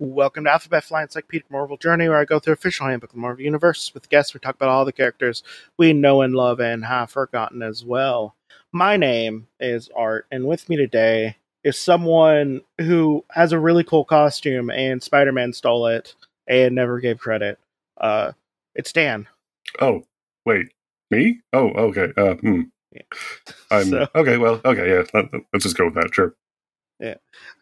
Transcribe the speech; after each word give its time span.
Welcome 0.00 0.44
to 0.44 0.52
Alphabet 0.52 0.84
Fly 0.84 1.02
Encyclopedic 1.02 1.50
Marvel 1.50 1.76
Journey, 1.76 2.08
where 2.08 2.18
I 2.18 2.24
go 2.24 2.38
through 2.38 2.52
official 2.52 2.86
handbook 2.86 3.10
of 3.10 3.14
the 3.14 3.20
Marvel 3.20 3.42
Universe 3.44 3.92
with 3.94 4.08
guests. 4.08 4.32
We 4.32 4.38
talk 4.38 4.54
about 4.54 4.68
all 4.68 4.84
the 4.84 4.92
characters 4.92 5.42
we 5.76 5.92
know 5.92 6.22
and 6.22 6.34
love 6.36 6.60
and 6.60 6.84
have 6.84 7.10
forgotten 7.10 7.62
as 7.62 7.84
well. 7.84 8.36
My 8.70 8.96
name 8.96 9.48
is 9.58 9.90
Art, 9.96 10.26
and 10.30 10.46
with 10.46 10.68
me 10.68 10.76
today 10.76 11.36
is 11.64 11.76
someone 11.76 12.60
who 12.80 13.24
has 13.32 13.50
a 13.50 13.58
really 13.58 13.82
cool 13.82 14.04
costume, 14.04 14.70
and 14.70 15.02
Spider 15.02 15.32
Man 15.32 15.52
stole 15.52 15.88
it 15.88 16.14
and 16.46 16.76
never 16.76 17.00
gave 17.00 17.18
credit. 17.18 17.58
Uh, 18.00 18.30
it's 18.76 18.92
Dan. 18.92 19.26
Oh, 19.80 20.04
wait, 20.46 20.68
me? 21.10 21.40
Oh, 21.52 21.70
okay. 21.70 22.12
Uh, 22.16 22.34
hmm. 22.34 22.62
Yeah. 22.92 23.02
I'm 23.72 23.86
So- 23.90 24.06
okay. 24.14 24.36
Well, 24.36 24.60
okay. 24.64 24.90
Yeah, 24.90 25.02
let, 25.12 25.34
us 25.54 25.62
just 25.64 25.76
go 25.76 25.86
with 25.86 25.94
that. 25.94 26.14
Sure. 26.14 26.34
Yeah, 27.00 27.14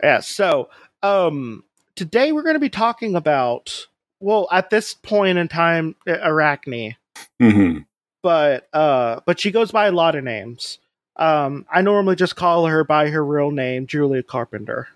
Yeah. 0.02 0.21
so 0.21 0.68
um 1.02 1.62
today 1.96 2.32
we're 2.32 2.42
going 2.42 2.55
to 2.55 2.60
be 2.60 2.68
talking 2.70 3.16
about 3.16 3.86
well, 4.20 4.48
at 4.50 4.70
this 4.70 4.95
point 4.95 5.37
in 5.38 5.48
time 5.48 5.95
Arachne, 6.06 6.96
hmm 7.41 7.78
but 8.23 8.66
uh 8.73 9.20
but 9.27 9.38
she 9.38 9.50
goes 9.50 9.70
by 9.70 9.87
a 9.87 9.92
lot 9.92 10.14
of 10.14 10.24
names. 10.24 10.78
Um 11.16 11.66
I 11.73 11.80
normally 11.82 12.16
just 12.16 12.37
call 12.37 12.66
her 12.66 12.82
by 12.84 13.09
her 13.10 13.24
real 13.24 13.51
name, 13.51 13.87
Julia 13.87 14.23
Carpenter. 14.23 14.88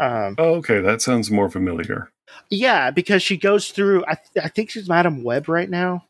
Um 0.00 0.34
Oh, 0.38 0.54
okay. 0.56 0.80
That 0.80 1.00
sounds 1.02 1.30
more 1.30 1.48
familiar. 1.50 2.10
yeah, 2.50 2.90
because 2.90 3.22
she 3.22 3.36
goes 3.36 3.70
through 3.70 4.04
I, 4.06 4.14
th- 4.16 4.44
I 4.44 4.48
think 4.48 4.70
she's 4.70 4.88
Madame 4.88 5.22
Web 5.22 5.48
right 5.48 5.70
now. 5.70 6.04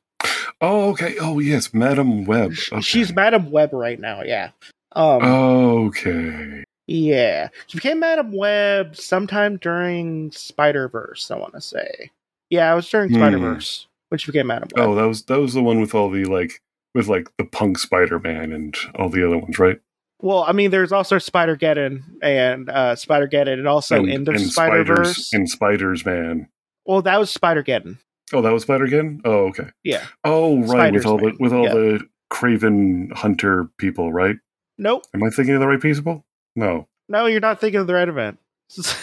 Oh, 0.61 0.91
okay. 0.91 1.17
Oh, 1.21 1.39
yes, 1.41 1.75
Madame 1.75 2.25
Web. 2.25 2.53
Okay. 2.73 2.81
She's 2.81 3.13
Madame 3.13 3.51
Web 3.51 3.73
right 3.73 4.01
now, 4.01 4.23
yeah. 4.23 4.51
Um 4.93 5.23
okay. 5.23 6.65
Yeah. 6.93 7.49
She 7.69 7.79
became 7.79 8.01
Madame 8.01 8.33
Web 8.33 8.97
sometime 8.97 9.57
during 9.57 10.31
Spider-Verse, 10.31 11.31
I 11.31 11.39
want 11.39 11.55
to 11.55 11.61
say. 11.61 12.11
Yeah, 12.51 12.71
it 12.71 12.77
was 12.77 12.89
during 12.89 13.09
Hmm. 13.09 13.17
Spider-Verse 13.17 13.87
when 14.11 14.19
she 14.19 14.31
became 14.31 14.49
Madame 14.49 14.69
Web. 14.77 14.87
Oh, 14.87 14.95
that 14.95 15.05
was 15.05 15.25
that 15.25 15.41
was 15.41 15.55
the 15.55 15.63
one 15.63 15.81
with 15.81 15.95
all 15.95 16.11
the 16.11 16.25
like 16.27 16.61
with 16.95 17.09
like 17.09 17.31
the 17.39 17.45
punk 17.45 17.79
Spider 17.79 18.19
Man 18.19 18.53
and 18.53 18.77
all 18.97 19.09
the 19.09 19.27
other 19.27 19.39
ones, 19.39 19.59
right? 19.59 19.81
Well, 20.21 20.45
I 20.47 20.53
mean, 20.53 20.71
there's 20.71 20.93
also 20.93 21.19
Spider 21.19 21.57
Geddon 21.57 22.03
and 22.23 22.69
uh, 22.69 22.95
Spider 22.95 23.27
Geddon, 23.27 23.55
and 23.55 23.67
also 23.67 23.97
and, 23.97 24.11
End 24.11 24.29
of 24.29 24.39
Spider 24.41 24.85
Verse 24.85 25.33
and 25.33 25.49
Spiders 25.49 26.05
Man. 26.05 26.49
Well, 26.85 27.03
that 27.03 27.19
was 27.19 27.31
Spider 27.31 27.63
Geddon. 27.63 27.99
Oh, 28.35 28.43
that 28.43 28.53
was 28.53 28.63
Spider 28.63 28.85
again. 28.85 29.21
Oh, 29.25 29.47
okay. 29.49 29.71
Yeah. 29.83 30.05
Oh, 30.25 30.59
right. 30.61 30.69
Spiders 30.69 31.05
with 31.05 31.07
all 31.07 31.19
the 31.19 31.33
with 31.41 31.53
all 31.53 31.65
yeah. 31.65 31.75
the 31.75 32.01
Kraven 32.31 33.13
Hunter 33.13 33.71
people, 33.79 34.13
right? 34.13 34.37
Nope. 34.79 35.05
Am 35.15 35.23
I 35.23 35.31
thinking 35.31 35.55
of 35.55 35.61
the 35.61 35.67
right 35.67 35.81
people? 35.81 36.25
No. 36.57 36.87
No, 37.09 37.27
you're 37.27 37.41
not 37.41 37.61
thinking 37.61 37.81
of 37.81 37.87
the 37.87 37.95
right 37.95 38.09
event. 38.09 38.39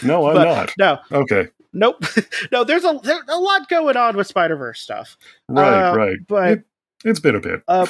No, 0.04 0.28
I'm 0.30 0.36
not. 0.36 0.74
No, 0.78 1.00
Okay. 1.12 1.48
nope. 1.74 2.04
no, 2.52 2.64
there's 2.64 2.84
a 2.84 3.00
there's 3.04 3.22
a 3.28 3.38
lot 3.40 3.70
going 3.70 3.98
on 3.98 4.18
with 4.18 4.28
Spider 4.28 4.56
Verse 4.56 4.80
stuff. 4.80 5.18
Right, 5.48 5.90
Uh, 5.90 5.96
right. 5.96 6.18
But 6.28 6.52
It- 6.52 6.64
It's 7.06 7.20
been 7.20 7.36
a 7.36 7.40
bit. 7.40 7.64
uh, 7.68 7.86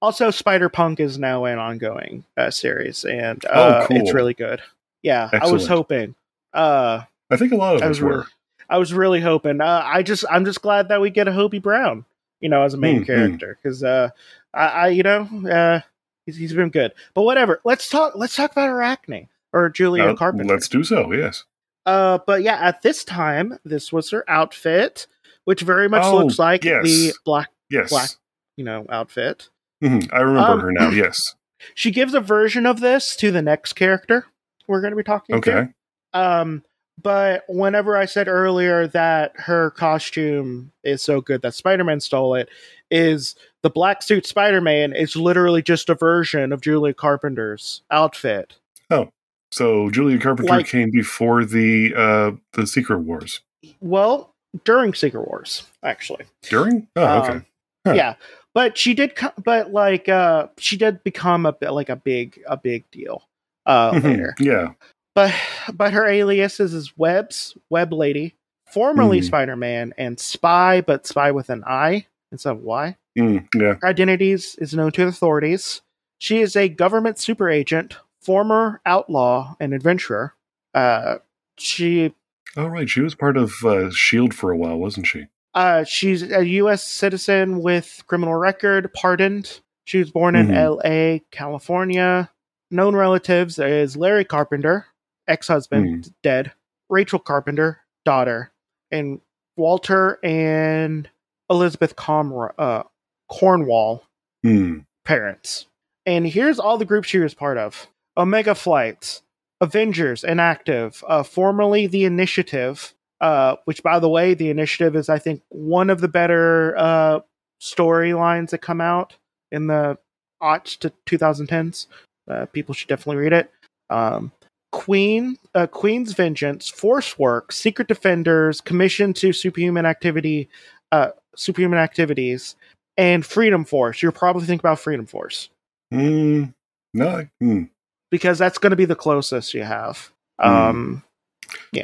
also, 0.00 0.30
Spider 0.30 0.68
Punk 0.68 1.00
is 1.00 1.18
now 1.18 1.44
an 1.46 1.58
ongoing 1.58 2.24
uh, 2.36 2.50
series, 2.50 3.04
and 3.04 3.44
uh, 3.46 3.82
Oh, 3.82 3.86
cool. 3.88 3.96
it's 3.96 4.12
really 4.12 4.34
good. 4.34 4.60
Yeah, 5.02 5.28
I 5.32 5.50
was 5.50 5.66
hoping. 5.66 6.14
Uh, 6.52 7.02
I 7.30 7.36
think 7.36 7.52
a 7.52 7.56
lot 7.56 7.76
of 7.76 7.82
I 7.82 7.86
us 7.86 7.88
was 7.90 8.00
were. 8.00 8.08
really, 8.10 8.24
I 8.70 8.78
was 8.78 8.94
really 8.94 9.20
hoping. 9.20 9.60
Uh, 9.60 9.82
I 9.84 10.02
just, 10.02 10.24
I'm 10.30 10.44
just 10.44 10.62
glad 10.62 10.88
that 10.88 11.00
we 11.00 11.10
get 11.10 11.26
a 11.28 11.30
Hobie 11.30 11.60
Brown, 11.62 12.04
you 12.40 12.48
know, 12.48 12.62
as 12.62 12.74
a 12.74 12.78
main 12.78 12.98
hmm. 12.98 13.04
character 13.04 13.58
because, 13.62 13.82
uh, 13.82 14.10
I, 14.52 14.66
I, 14.66 14.88
you 14.88 15.02
know, 15.02 15.28
uh, 15.50 15.80
he's, 16.26 16.36
he's 16.36 16.52
been 16.52 16.70
good. 16.70 16.92
But 17.14 17.22
whatever. 17.22 17.60
Let's 17.64 17.88
talk. 17.88 18.14
Let's 18.16 18.34
talk 18.36 18.52
about 18.52 18.68
Arachne 18.68 19.28
or 19.52 19.68
Julia 19.68 20.04
Uh, 20.04 20.14
Carpenter. 20.16 20.52
let's 20.52 20.68
do 20.68 20.84
so. 20.84 21.12
Yes. 21.12 21.44
Uh, 21.86 22.18
but 22.26 22.42
yeah, 22.42 22.56
at 22.60 22.82
this 22.82 23.04
time, 23.04 23.58
this 23.64 23.92
was 23.92 24.10
her 24.10 24.24
outfit, 24.28 25.06
which 25.44 25.60
very 25.60 25.88
much 25.88 26.04
Oh, 26.04 26.16
looks 26.18 26.38
like 26.38 26.64
yes. 26.64 26.84
the 26.84 27.12
black, 27.24 27.50
Yes. 27.70 27.90
Black. 27.90 28.10
you 28.56 28.64
know, 28.64 28.86
outfit. 28.88 29.48
Mhm, 29.82 30.08
I 30.12 30.20
remember 30.20 30.50
Um, 30.52 30.60
her 30.60 30.72
now. 30.72 30.90
Yes. 30.90 31.34
She 31.74 31.90
gives 31.92 32.12
a 32.12 32.20
version 32.20 32.66
of 32.66 32.80
this 32.80 33.16
to 33.16 33.30
the 33.30 33.40
next 33.40 33.72
character 33.72 34.26
we're 34.68 34.82
going 34.82 34.90
to 34.90 34.96
be 34.98 35.02
talking 35.02 35.40
to. 35.40 35.50
Okay. 35.60 35.68
Um, 36.12 36.62
but 37.02 37.44
whenever 37.48 37.96
I 37.96 38.04
said 38.04 38.28
earlier 38.28 38.86
that 38.88 39.32
her 39.36 39.70
costume 39.70 40.72
is 40.82 41.00
so 41.00 41.22
good 41.22 41.40
that 41.40 41.54
Spider 41.54 41.82
Man 41.84 42.00
stole 42.00 42.34
it, 42.34 42.50
is 42.90 43.34
the 43.64 43.70
black 43.70 44.02
suit 44.02 44.24
Spider 44.26 44.60
Man 44.60 44.92
is 44.94 45.16
literally 45.16 45.62
just 45.62 45.88
a 45.90 45.94
version 45.96 46.52
of 46.52 46.60
Julia 46.60 46.94
Carpenter's 46.94 47.82
outfit. 47.90 48.54
Oh, 48.90 49.08
so 49.50 49.90
Julia 49.90 50.18
Carpenter 50.18 50.52
Like- 50.52 50.68
came 50.68 50.90
before 50.92 51.44
the 51.44 51.92
uh 51.96 52.30
the 52.52 52.66
Secret 52.68 52.98
Wars. 53.00 53.40
Well, 53.80 54.30
during 54.64 54.94
Secret 54.94 55.26
Wars, 55.26 55.64
actually. 55.82 56.26
During? 56.42 56.86
Oh, 56.94 57.18
okay. 57.22 57.32
Um, 57.32 57.46
Huh. 57.86 57.92
Yeah, 57.92 58.14
but 58.54 58.78
she 58.78 58.94
did, 58.94 59.14
co- 59.14 59.32
but 59.44 59.70
like, 59.72 60.08
uh, 60.08 60.46
she 60.56 60.78
did 60.78 61.04
become 61.04 61.44
a 61.44 61.52
bit 61.52 61.72
like 61.72 61.90
a 61.90 61.96
big, 61.96 62.40
a 62.46 62.56
big 62.56 62.90
deal 62.90 63.24
uh, 63.66 63.90
Mhm, 63.92 64.04
later. 64.04 64.34
Yeah. 64.38 64.68
But 65.14 65.34
but 65.74 65.92
her 65.92 66.06
alias 66.06 66.60
is, 66.60 66.96
Webs, 66.96 67.56
Web 67.68 67.92
Lady, 67.92 68.34
formerly 68.72 69.20
Mhm. 69.20 69.24
Spider 69.24 69.56
Man, 69.56 69.92
and 69.98 70.18
Spy, 70.18 70.80
but 70.80 71.06
Spy 71.06 71.30
with 71.30 71.50
an 71.50 71.62
I 71.66 72.06
instead 72.32 72.52
of 72.52 72.62
Y. 72.62 72.96
Mm, 73.18 73.46
yeah. 73.54 73.74
Her 73.80 73.88
identities 73.88 74.56
is 74.58 74.74
known 74.74 74.92
to 74.92 75.02
the 75.02 75.08
authorities. 75.08 75.82
She 76.18 76.40
is 76.40 76.56
a 76.56 76.68
government 76.68 77.18
super 77.18 77.48
agent, 77.50 77.96
former 78.20 78.80
outlaw, 78.86 79.54
and 79.60 79.72
adventurer. 79.74 80.34
Uh, 80.74 81.16
she 81.58 82.14
Oh, 82.56 82.66
right. 82.66 82.88
She 82.88 83.00
was 83.00 83.14
part 83.16 83.36
of 83.36 83.52
uh, 83.64 83.90
Shield 83.90 84.32
for 84.32 84.50
a 84.52 84.56
while, 84.56 84.76
wasn't 84.78 85.06
she? 85.08 85.26
uh, 85.54 85.84
she's 85.84 86.22
a 86.22 86.44
U.S. 86.46 86.82
citizen 86.84 87.60
with 87.62 88.02
criminal 88.08 88.34
record, 88.34 88.92
pardoned. 88.94 89.60
She 89.84 89.98
was 89.98 90.10
born 90.10 90.34
in 90.34 90.48
Mhm. 90.48 90.54
L.A., 90.56 91.22
California. 91.30 92.30
Known 92.70 92.96
relatives 92.96 93.58
is 93.60 93.96
Larry 93.96 94.24
Carpenter, 94.24 94.86
ex-husband, 95.28 96.12
dead. 96.22 96.52
Rachel 96.88 97.18
Carpenter, 97.20 97.80
daughter, 98.04 98.50
and 98.90 99.20
Walter 99.56 100.18
and 100.24 101.08
Elizabeth 101.50 101.96
Comro- 101.96 102.54
uh, 102.58 102.82
Cornwall, 103.28 104.04
Hmm. 104.42 104.80
parents. 105.04 105.66
And 106.06 106.26
here's 106.26 106.58
all 106.58 106.76
the 106.78 106.84
groups 106.84 107.08
she 107.08 107.18
was 107.18 107.34
part 107.34 107.56
of 107.58 107.86
Omega 108.16 108.54
Flight, 108.54 109.22
Avengers, 109.60 110.22
Inactive, 110.24 111.02
uh, 111.08 111.22
formerly 111.22 111.86
The 111.86 112.04
Initiative, 112.04 112.94
uh, 113.20 113.56
which, 113.64 113.82
by 113.82 113.98
the 113.98 114.08
way, 114.08 114.34
The 114.34 114.50
Initiative 114.50 114.94
is, 114.96 115.08
I 115.08 115.18
think, 115.18 115.42
one 115.48 115.88
of 115.90 116.00
the 116.00 116.08
better 116.08 116.76
uh, 116.76 117.20
storylines 117.60 118.50
that 118.50 118.58
come 118.58 118.80
out 118.80 119.16
in 119.50 119.66
the 119.68 119.96
aughts 120.42 120.78
to 120.80 120.92
2010s. 121.06 121.86
Uh, 122.28 122.46
people 122.46 122.74
should 122.74 122.88
definitely 122.88 123.22
read 123.22 123.32
it. 123.32 123.50
Um, 123.90 124.32
Queen, 124.72 125.38
uh, 125.54 125.66
Queen's 125.68 126.12
Vengeance, 126.12 126.68
Force 126.68 127.18
Work, 127.18 127.52
Secret 127.52 127.86
Defenders, 127.88 128.60
Commission 128.60 129.12
to 129.14 129.32
Superhuman 129.32 129.86
Activity, 129.86 130.48
uh, 130.92 131.10
Superhuman 131.36 131.78
Activities, 131.78 132.56
and 132.96 133.24
Freedom 133.24 133.64
Force. 133.64 134.02
You'll 134.02 134.12
probably 134.12 134.46
think 134.46 134.60
about 134.60 134.78
Freedom 134.78 135.06
Force 135.06 135.50
Hmm. 135.90 136.44
No. 136.92 137.26
Hmm. 137.40 137.64
because 138.10 138.38
that's 138.38 138.58
going 138.58 138.70
to 138.70 138.76
be 138.76 138.84
the 138.84 138.94
closest 138.96 139.54
you 139.54 139.62
have. 139.64 140.10
Um, 140.38 141.02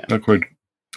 Not 0.08 0.22
quite. 0.22 0.44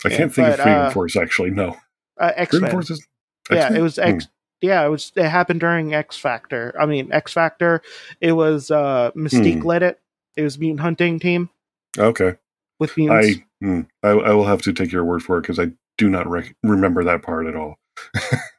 I 0.05 0.09
Yeah, 0.09 0.17
can't 0.17 0.33
think 0.33 0.47
but, 0.47 0.59
of 0.59 0.63
Freedom 0.63 0.81
uh, 0.81 0.89
Force 0.91 1.15
actually. 1.17 1.49
No. 1.51 1.75
uh, 2.19 2.31
X 2.35 2.51
Freedom 2.51 2.63
Men. 2.63 2.71
Force 2.71 2.89
is. 2.91 3.07
Yeah, 3.51 3.73
it 3.73 3.81
was 3.81 3.97
X. 3.99 4.27
Yeah, 4.61 4.85
it 4.85 4.89
was. 4.89 5.11
It 5.15 5.27
happened 5.27 5.59
during 5.59 5.93
X 5.93 6.15
Factor. 6.17 6.73
I 6.79 6.85
mean, 6.85 7.11
X 7.11 7.33
Factor. 7.33 7.81
It 8.21 8.31
was 8.33 8.71
uh 8.71 9.11
Mystique 9.15 9.61
Hmm. 9.61 9.67
led 9.67 9.83
it. 9.83 9.99
It 10.37 10.43
was 10.43 10.57
mutant 10.57 10.79
hunting 10.81 11.19
team 11.19 11.49
Hmm. 11.95 12.01
Okay. 12.03 12.35
with 12.79 12.95
mutants. 12.97 13.39
I, 13.39 13.65
hmm, 13.65 13.81
I 14.03 14.09
I 14.09 14.33
will 14.33 14.45
have 14.45 14.61
to 14.63 14.73
take 14.73 14.91
your 14.91 15.03
word 15.05 15.21
for 15.23 15.37
it 15.37 15.41
because 15.41 15.59
I 15.59 15.71
do 15.97 16.09
not 16.09 16.27
rec- 16.29 16.55
remember 16.63 17.03
that 17.03 17.21
part 17.23 17.45
at 17.47 17.55
all. 17.55 17.77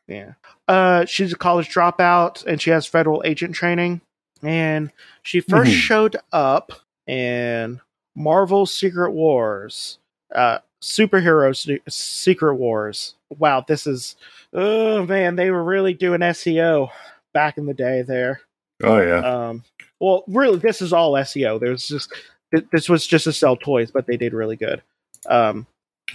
Yeah. 0.06 0.32
Uh, 0.68 1.04
she's 1.06 1.32
a 1.32 1.36
college 1.36 1.68
dropout 1.72 2.44
and 2.46 2.60
she 2.60 2.70
has 2.70 2.86
federal 2.86 3.22
agent 3.24 3.54
training. 3.54 4.00
And 4.42 4.90
she 5.22 5.40
1st 5.40 5.70
Mhm. 5.70 5.74
showed 5.80 6.16
up 6.32 6.72
in 7.06 7.80
Marvel 8.14 8.66
Secret 8.66 9.12
Wars, 9.12 9.98
uh, 10.34 10.58
Superhero 10.82 11.56
Se- 11.56 11.80
Secret 11.88 12.54
Wars. 12.56 13.14
Wow, 13.38 13.64
this 13.66 13.86
is, 13.86 14.16
oh 14.52 15.06
man, 15.06 15.36
they 15.36 15.50
were 15.50 15.64
really 15.64 15.94
doing 15.94 16.20
SEO 16.22 16.90
back 17.32 17.56
in 17.56 17.64
the 17.66 17.72
day 17.74 18.02
there. 18.02 18.42
Oh 18.82 19.00
yeah. 19.00 19.20
Um, 19.20 19.64
well, 20.00 20.24
really, 20.28 20.58
this 20.58 20.82
is 20.82 20.92
all 20.92 21.12
SEO. 21.12 21.58
There's 21.58 21.88
just 21.88 22.12
th- 22.54 22.66
this 22.72 22.88
was 22.90 23.06
just 23.06 23.24
to 23.24 23.32
sell 23.32 23.56
toys, 23.56 23.90
but 23.90 24.06
they 24.06 24.18
did 24.18 24.34
really 24.34 24.56
good. 24.56 24.82
Um, 25.26 25.66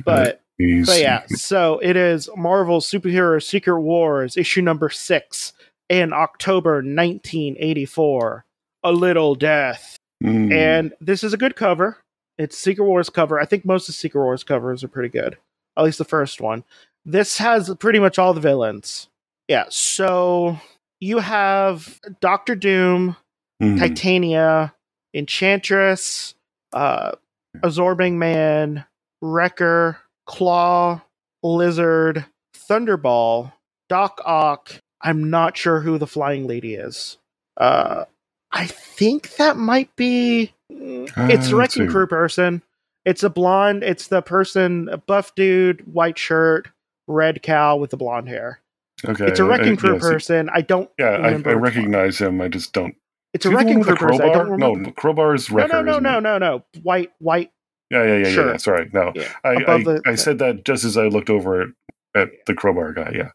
but 0.06 0.42
He's- 0.60 0.86
but 0.88 1.00
yeah, 1.00 1.26
so 1.28 1.80
it 1.82 1.96
is 1.96 2.30
Marvel's 2.36 2.86
Superhero 2.90 3.42
Secret 3.42 3.80
Wars 3.80 4.36
issue 4.38 4.62
number 4.62 4.90
six 4.90 5.54
in 5.90 6.12
October 6.14 6.82
1984. 6.84 8.46
A 8.84 8.92
Little 8.94 9.36
Death, 9.36 9.98
Mm. 10.24 10.54
and 10.54 10.94
this 11.02 11.24
is 11.24 11.34
a 11.34 11.38
good 11.38 11.56
cover. 11.56 11.98
It's 12.38 12.58
Secret 12.58 12.86
Wars 12.86 13.10
cover. 13.10 13.40
I 13.40 13.46
think 13.46 13.66
most 13.66 13.90
of 13.90 13.96
Secret 13.96 14.22
Wars 14.22 14.44
covers 14.44 14.84
are 14.84 14.88
pretty 14.88 15.10
good. 15.10 15.38
At 15.78 15.84
least 15.84 15.98
the 15.98 16.06
first 16.06 16.40
one. 16.40 16.64
This 17.06 17.38
has 17.40 17.74
pretty 17.76 18.00
much 18.00 18.18
all 18.20 18.34
the 18.34 18.40
villains. 18.42 19.08
Yeah, 19.50 19.66
so 19.70 20.60
you 21.02 21.20
have 21.20 22.00
Doctor 22.22 22.56
Doom, 22.56 23.18
Mhm. 23.62 23.80
Titania, 23.80 24.74
Enchantress, 25.14 26.36
uh, 26.74 27.14
Absorbing 27.64 28.20
Man, 28.20 28.86
Wrecker, 29.22 29.98
Klaw, 30.30 31.02
Lizard, 31.42 32.24
Thunderball, 32.56 33.52
Doc 33.90 34.22
Ock. 34.24 34.74
I'm 35.02 35.32
not 35.32 35.58
sure 35.58 35.80
who 35.80 35.98
the 35.98 36.06
Flying 36.06 36.46
Lady 36.46 36.76
is. 36.76 37.18
Uh, 37.58 38.06
I 38.52 38.68
think 38.68 39.38
that 39.38 39.58
might 39.58 39.96
be. 39.96 40.54
Uh, 40.72 41.10
it's 41.32 41.52
let's 41.52 41.76
Wrecking. 41.76 41.88
Crew 41.92 42.06
person. 42.06 42.62
It's 43.06 43.24
a 43.24 43.30
blonde. 43.32 43.82
It's 43.84 44.08
the 44.08 44.22
person, 44.22 44.88
a 44.92 44.98
buff 44.98 45.34
dude, 45.34 45.92
white 45.92 46.20
shirt, 46.20 46.68
red 47.08 47.42
cow 47.42 47.78
with 47.78 47.90
the 47.90 47.98
blonde 47.98 48.30
hair. 48.30 48.60
okay. 49.08 49.26
It's 49.26 49.40
a 49.40 49.46
Wrecking 49.46 49.74
I- 49.74 49.78
Crew 49.78 49.94
yes, 49.94 50.02
person. 50.04 50.50
I 50.54 50.62
don't. 50.62 50.92
Yeah, 51.00 51.06
I, 51.08 51.30
I 51.30 51.38
one. 51.38 51.44
recognize 51.58 52.20
him. 52.20 52.40
I 52.40 52.50
just 52.50 52.72
don't. 52.72 52.96
It's 53.34 53.48
a 53.48 53.50
Is 53.50 53.58
he 53.60 53.66
the 53.66 53.66
one 53.66 53.66
Wrecking 53.80 53.84
Crew 53.84 53.96
person. 54.10 54.30
I 54.30 54.34
don't 54.34 54.50
remember. 54.52 54.80
No, 54.82 54.92
crowbar 54.92 55.34
is 55.34 55.50
No, 55.50 55.56
Wrecker. 55.58 55.74
no, 55.74 55.82
no, 55.82 55.92
isn't 55.94 56.04
no, 56.04 56.20
no, 56.20 56.38
no. 56.38 56.64
White, 56.84 57.12
white. 57.18 57.52
Yeah, 57.90 58.04
yeah, 58.04 58.18
yeah, 58.18 58.18
yeah, 58.28 58.34
Sure. 58.34 58.52
yeah. 58.52 58.58
Sorry, 58.58 58.90
no. 58.94 59.12
Yeah. 59.16 59.32
I, 59.44 59.50
I, 59.50 59.84
the- 59.84 60.02
I 60.06 60.16
said 60.16 60.40
that 60.40 60.64
just 60.66 60.84
as 60.84 60.96
I 60.98 61.08
looked 61.08 61.30
over 61.30 61.62
at, 61.62 61.68
at 62.16 62.30
the 62.46 62.54
crowbar 62.54 62.94
guy. 62.94 63.12
Yeah. 63.16 63.32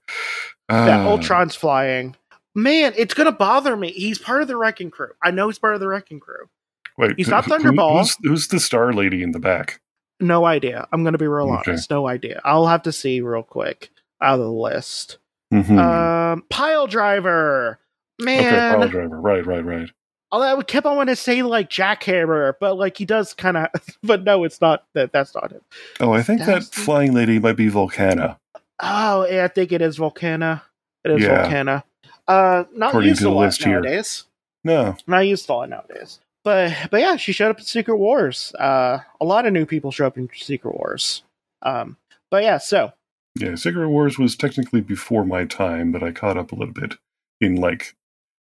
Yeah, 0.70 1.04
Ah, 1.04 1.06
Ultron's 1.08 1.54
flying. 1.54 2.16
Man, 2.54 2.92
it's 2.96 3.14
gonna 3.14 3.32
bother 3.32 3.76
me. 3.76 3.90
He's 3.90 4.18
part 4.18 4.40
of 4.42 4.48
the 4.48 4.56
Wrecking 4.56 4.90
Crew. 4.90 5.10
I 5.22 5.30
know 5.32 5.48
he's 5.48 5.58
part 5.58 5.74
of 5.74 5.80
the 5.80 5.88
Wrecking 5.88 6.20
Crew. 6.20 6.48
Wait, 6.96 7.14
he's 7.16 7.28
not 7.28 7.44
who- 7.44 7.50
Thunderball. 7.50 7.98
Who's, 8.00 8.16
who's 8.22 8.48
the 8.48 8.60
star 8.60 8.92
lady 8.92 9.22
in 9.22 9.32
the 9.32 9.40
back? 9.40 9.80
No 10.20 10.44
idea. 10.44 10.86
I'm 10.92 11.02
gonna 11.04 11.18
be 11.18 11.26
real 11.26 11.52
Okay. 11.52 11.72
honest. 11.72 11.90
No 11.90 12.06
idea. 12.06 12.40
I'll 12.44 12.66
have 12.68 12.82
to 12.84 12.92
see 12.92 13.20
real 13.20 13.42
quick 13.42 13.90
out 14.22 14.34
of 14.34 14.40
the 14.40 14.50
list. 14.52 15.18
Mm-hmm. 15.52 15.78
Um, 15.78 16.44
Pile 16.48 16.86
Driver. 16.86 17.78
okay, 18.22 18.24
Man, 18.24 18.78
pile 18.78 18.88
driver. 18.88 19.20
Right, 19.20 19.44
right, 19.44 19.64
right. 19.64 19.90
Although 20.34 20.58
I 20.58 20.62
kept 20.64 20.84
on 20.86 20.96
wanting 20.96 21.14
to 21.14 21.20
say 21.20 21.42
like 21.42 21.70
Jackhammer, 21.70 22.54
but 22.60 22.76
like 22.76 22.96
he 22.98 23.04
does 23.04 23.32
kind 23.34 23.56
of. 23.56 23.68
But 24.02 24.24
no, 24.24 24.44
it's 24.44 24.60
not. 24.60 24.84
That 24.94 25.12
that's 25.12 25.34
not 25.34 25.52
him. 25.52 25.60
Oh, 26.00 26.12
I 26.12 26.22
think 26.22 26.40
that 26.40 26.46
That's 26.46 26.68
the- 26.68 26.80
flying 26.80 27.14
lady 27.14 27.38
might 27.38 27.56
be 27.56 27.68
Volcana. 27.70 28.38
Oh, 28.80 29.26
yeah, 29.30 29.44
I 29.44 29.48
think 29.48 29.70
it 29.72 29.80
is 29.80 29.98
Volcana. 29.98 30.62
It 31.04 31.12
is 31.12 31.22
Yeah. 31.22 31.46
Volcana. 31.48 31.84
Uh, 32.26 32.64
not 32.74 32.88
According 32.88 33.08
used 33.10 33.20
to 33.20 33.28
a 33.28 33.30
the 33.30 33.34
lot 33.36 33.40
list 33.44 33.62
here. 33.64 33.80
nowadays. 33.80 34.24
No. 34.64 34.96
not 35.06 35.20
used 35.20 35.48
a 35.48 35.52
lot 35.52 35.68
nowadays. 35.70 36.18
But 36.42 36.72
but 36.90 37.00
yeah, 37.00 37.16
she 37.16 37.32
showed 37.32 37.50
up 37.50 37.58
in 37.58 37.64
Secret 37.64 37.96
Wars. 37.96 38.52
Uh, 38.58 38.98
a 39.20 39.24
lot 39.24 39.46
of 39.46 39.52
new 39.52 39.64
people 39.64 39.90
show 39.92 40.06
up 40.06 40.18
in 40.18 40.28
Secret 40.34 40.74
Wars. 40.74 41.22
Um, 41.62 41.96
but 42.30 42.42
yeah, 42.42 42.58
so 42.58 42.92
Yeah, 43.38 43.54
Secret 43.54 43.88
Wars 43.88 44.18
was 44.18 44.36
technically 44.36 44.80
before 44.82 45.24
my 45.24 45.44
time, 45.44 45.92
but 45.92 46.02
I 46.02 46.10
caught 46.12 46.36
up 46.36 46.52
a 46.52 46.54
little 46.56 46.74
bit 46.74 46.94
in 47.40 47.56
like 47.56 47.94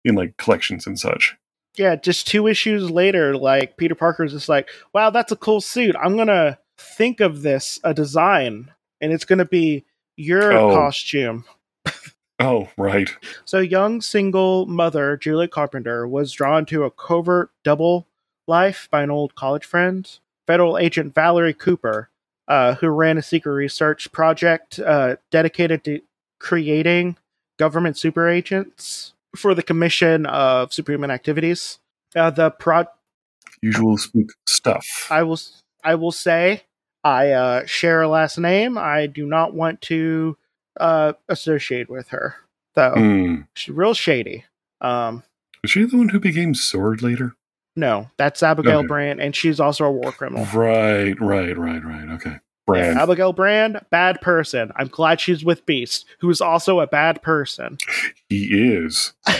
in 0.04 0.14
like 0.14 0.36
collections 0.36 0.86
and 0.86 0.98
such. 0.98 1.36
Yeah, 1.76 1.96
just 1.96 2.26
two 2.26 2.46
issues 2.46 2.90
later, 2.90 3.36
like 3.36 3.76
Peter 3.76 3.94
Parker's 3.94 4.32
just 4.32 4.48
like, 4.48 4.68
wow, 4.92 5.10
that's 5.10 5.32
a 5.32 5.36
cool 5.36 5.60
suit. 5.60 5.94
I'm 6.00 6.16
gonna 6.16 6.58
think 6.76 7.20
of 7.20 7.42
this 7.42 7.78
a 7.84 7.94
design, 7.94 8.72
and 9.00 9.12
it's 9.12 9.24
gonna 9.24 9.44
be 9.44 9.84
your 10.16 10.52
Oh. 10.52 10.74
costume. 10.74 11.44
Oh, 12.40 12.68
right. 12.76 13.10
So, 13.44 13.58
young 13.58 14.00
single 14.00 14.64
mother 14.66 15.16
Julie 15.16 15.48
Carpenter 15.48 16.06
was 16.06 16.30
drawn 16.32 16.64
to 16.66 16.84
a 16.84 16.90
covert 16.92 17.50
double 17.64 18.06
life 18.46 18.86
by 18.92 19.02
an 19.02 19.10
old 19.10 19.34
college 19.34 19.64
friend, 19.64 20.08
federal 20.46 20.78
agent 20.78 21.16
Valerie 21.16 21.52
Cooper, 21.52 22.10
uh, 22.46 22.76
who 22.76 22.90
ran 22.90 23.18
a 23.18 23.22
secret 23.22 23.50
research 23.54 24.12
project 24.12 24.78
uh, 24.78 25.16
dedicated 25.32 25.82
to 25.82 26.00
creating 26.38 27.16
government 27.58 27.96
super 27.98 28.28
agents 28.28 29.14
for 29.36 29.54
the 29.54 29.62
Commission 29.62 30.26
of 30.26 30.72
Superhuman 30.72 31.10
Activities. 31.10 31.78
Uh, 32.16 32.30
the 32.30 32.50
pro- 32.50 32.84
Usual 33.62 33.98
spook 33.98 34.32
stuff. 34.46 35.08
I 35.10 35.22
will 35.24 35.38
I 35.84 35.94
will 35.96 36.12
say 36.12 36.62
I 37.04 37.30
uh, 37.32 37.66
share 37.66 38.02
a 38.02 38.08
last 38.08 38.38
name. 38.38 38.78
I 38.78 39.06
do 39.06 39.26
not 39.26 39.52
want 39.54 39.80
to 39.82 40.36
uh, 40.78 41.14
associate 41.28 41.90
with 41.90 42.08
her, 42.08 42.36
though. 42.74 42.94
Hmm. 42.94 43.36
She's 43.54 43.74
real 43.74 43.94
shady. 43.94 44.44
Um, 44.80 45.22
Was 45.62 45.72
she 45.72 45.84
the 45.84 45.96
one 45.96 46.10
who 46.10 46.20
became 46.20 46.54
Sword 46.54 47.02
later? 47.02 47.34
no, 47.76 48.10
that's 48.16 48.42
Abigail 48.42 48.78
Okay. 48.80 48.86
Brand, 48.88 49.20
and 49.20 49.34
she's 49.36 49.60
also 49.60 49.84
a 49.84 49.90
war 49.92 50.10
criminal. 50.12 50.44
Right, 50.46 51.20
right, 51.20 51.56
right, 51.56 51.84
right. 51.84 52.08
Okay. 52.10 52.36
Yeah, 52.76 53.02
Abigail 53.02 53.32
Brand, 53.32 53.80
bad 53.90 54.20
person. 54.20 54.72
I'm 54.76 54.88
glad 54.88 55.20
she's 55.20 55.44
with 55.44 55.64
Beast, 55.66 56.04
who's 56.18 56.40
also 56.40 56.80
a 56.80 56.86
bad 56.86 57.22
person. 57.22 57.78
he 58.28 58.74
is. 58.74 59.12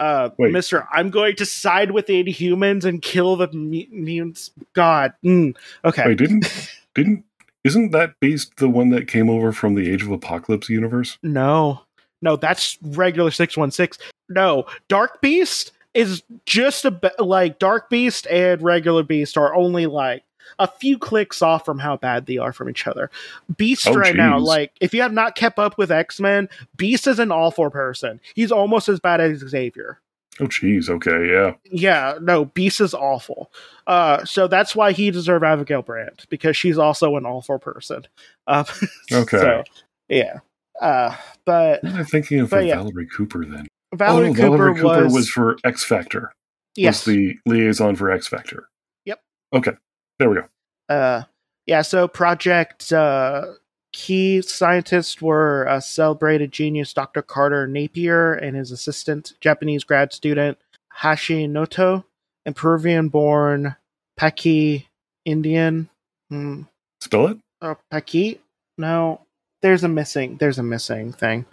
Uh, 0.00 0.30
Wait. 0.36 0.50
Mister, 0.50 0.88
I'm 0.92 1.10
going 1.10 1.36
to 1.36 1.46
side 1.46 1.92
with 1.92 2.06
the 2.08 2.24
Inhumans 2.24 2.84
and 2.84 3.00
kill 3.00 3.36
the 3.36 3.46
mu- 3.52 3.86
mutants. 3.92 4.50
God. 4.72 5.12
Mm. 5.24 5.54
Okay. 5.84 6.06
Wait, 6.06 6.18
didn't 6.18 6.72
didn't 6.96 7.24
isn't 7.62 7.92
that 7.92 8.18
Beast 8.18 8.56
the 8.56 8.68
one 8.68 8.90
that 8.90 9.06
came 9.06 9.30
over 9.30 9.52
from 9.52 9.76
the 9.76 9.88
Age 9.88 10.02
of 10.02 10.10
Apocalypse 10.10 10.68
universe? 10.68 11.18
No, 11.22 11.82
no, 12.20 12.34
that's 12.34 12.78
regular 12.82 13.30
six 13.30 13.56
one 13.56 13.70
six. 13.70 13.96
No, 14.28 14.64
Dark 14.88 15.20
Beast 15.20 15.70
is 15.94 16.24
just 16.46 16.84
a 16.84 17.12
like 17.20 17.60
Dark 17.60 17.88
Beast 17.88 18.26
and 18.28 18.60
regular 18.60 19.04
Beast 19.04 19.36
are 19.36 19.54
only 19.54 19.86
like 19.86 20.24
a 20.58 20.66
few 20.66 20.98
clicks 20.98 21.42
off 21.42 21.64
from 21.64 21.78
how 21.78 21.96
bad 21.96 22.26
they 22.26 22.38
are 22.38 22.52
from 22.52 22.68
each 22.68 22.86
other. 22.86 23.10
Beast 23.56 23.86
Oh, 23.86 23.94
right 23.94 24.16
now, 24.16 24.38
like 24.38 24.72
if 24.80 24.94
you 24.94 25.02
have 25.02 25.12
not 25.12 25.34
kept 25.34 25.58
up 25.58 25.78
with 25.78 25.90
X 25.90 26.20
Men, 26.20 26.48
Beast 26.76 27.06
is 27.06 27.18
an 27.18 27.32
awful 27.32 27.70
person. 27.70 28.20
He's 28.34 28.52
almost 28.52 28.88
as 28.88 29.00
bad 29.00 29.20
as 29.20 29.38
Xavier. 29.38 30.00
Oh, 30.40 30.46
jeez. 30.46 30.88
Okay, 30.88 31.30
yeah. 31.30 31.52
Yeah, 31.64 32.18
no, 32.20 32.46
Beast 32.46 32.80
is 32.80 32.94
awful. 32.94 33.52
Uh, 33.86 34.24
so 34.24 34.48
that's 34.48 34.74
why 34.74 34.92
he 34.92 35.10
deserved 35.10 35.44
Abigail 35.44 35.82
Brand 35.82 36.24
because 36.30 36.56
she's 36.56 36.78
also 36.78 37.16
an 37.16 37.26
awful 37.26 37.58
person. 37.58 38.06
Uh, 38.46 38.64
Okay. 39.12 39.38
so, 39.38 39.64
yeah. 40.08 40.38
Uh, 40.80 41.14
but 41.44 41.82
What 41.82 41.92
am 41.92 42.00
I 42.00 42.04
thinking 42.04 42.40
of 42.40 42.50
But 42.50 42.64
yeah. 42.64 42.76
Valerie 42.76 43.08
Cooper 43.14 43.44
then? 43.44 43.66
Valerie 43.94 44.28
oh, 44.28 44.34
Cooper, 44.34 44.42
Valerie 44.56 44.74
Cooper 44.74 45.04
was, 45.04 45.12
was, 45.12 45.28
for 45.28 45.56
X 45.64 45.84
Factor. 45.84 46.32
yes, 46.76 47.06
Was 47.06 47.14
the 47.14 47.36
liaison 47.44 47.94
for 47.94 48.10
X 48.10 48.26
Factor. 48.26 48.68
Yep. 49.04 49.20
Okay. 49.52 49.72
There 50.18 50.28
we 50.30 50.36
go. 50.36 50.94
uh, 50.94 51.22
yeah. 51.66 51.82
So 51.82 52.08
project 52.08 52.92
uh, 52.92 53.46
key 53.92 54.42
scientists 54.42 55.20
were 55.20 55.64
a 55.64 55.80
celebrated 55.80 56.52
genius 56.52 56.92
Dr. 56.92 57.22
Carter 57.22 57.66
Napier 57.66 58.34
and 58.34 58.56
his 58.56 58.70
assistant, 58.70 59.34
Japanese 59.40 59.84
grad 59.84 60.12
student 60.12 60.58
Hashi 60.92 61.46
Noto, 61.46 62.04
and 62.44 62.54
Peruvian-born 62.54 63.76
Paki 64.18 64.86
Indian. 65.24 65.88
Hmm. 66.30 66.62
Spell 67.00 67.28
it? 67.28 67.38
Oh, 67.60 67.76
Paki? 67.92 68.38
No, 68.78 69.20
there's 69.62 69.84
a 69.84 69.88
missing. 69.88 70.36
There's 70.38 70.58
a 70.58 70.62
missing 70.62 71.12
thing. 71.12 71.44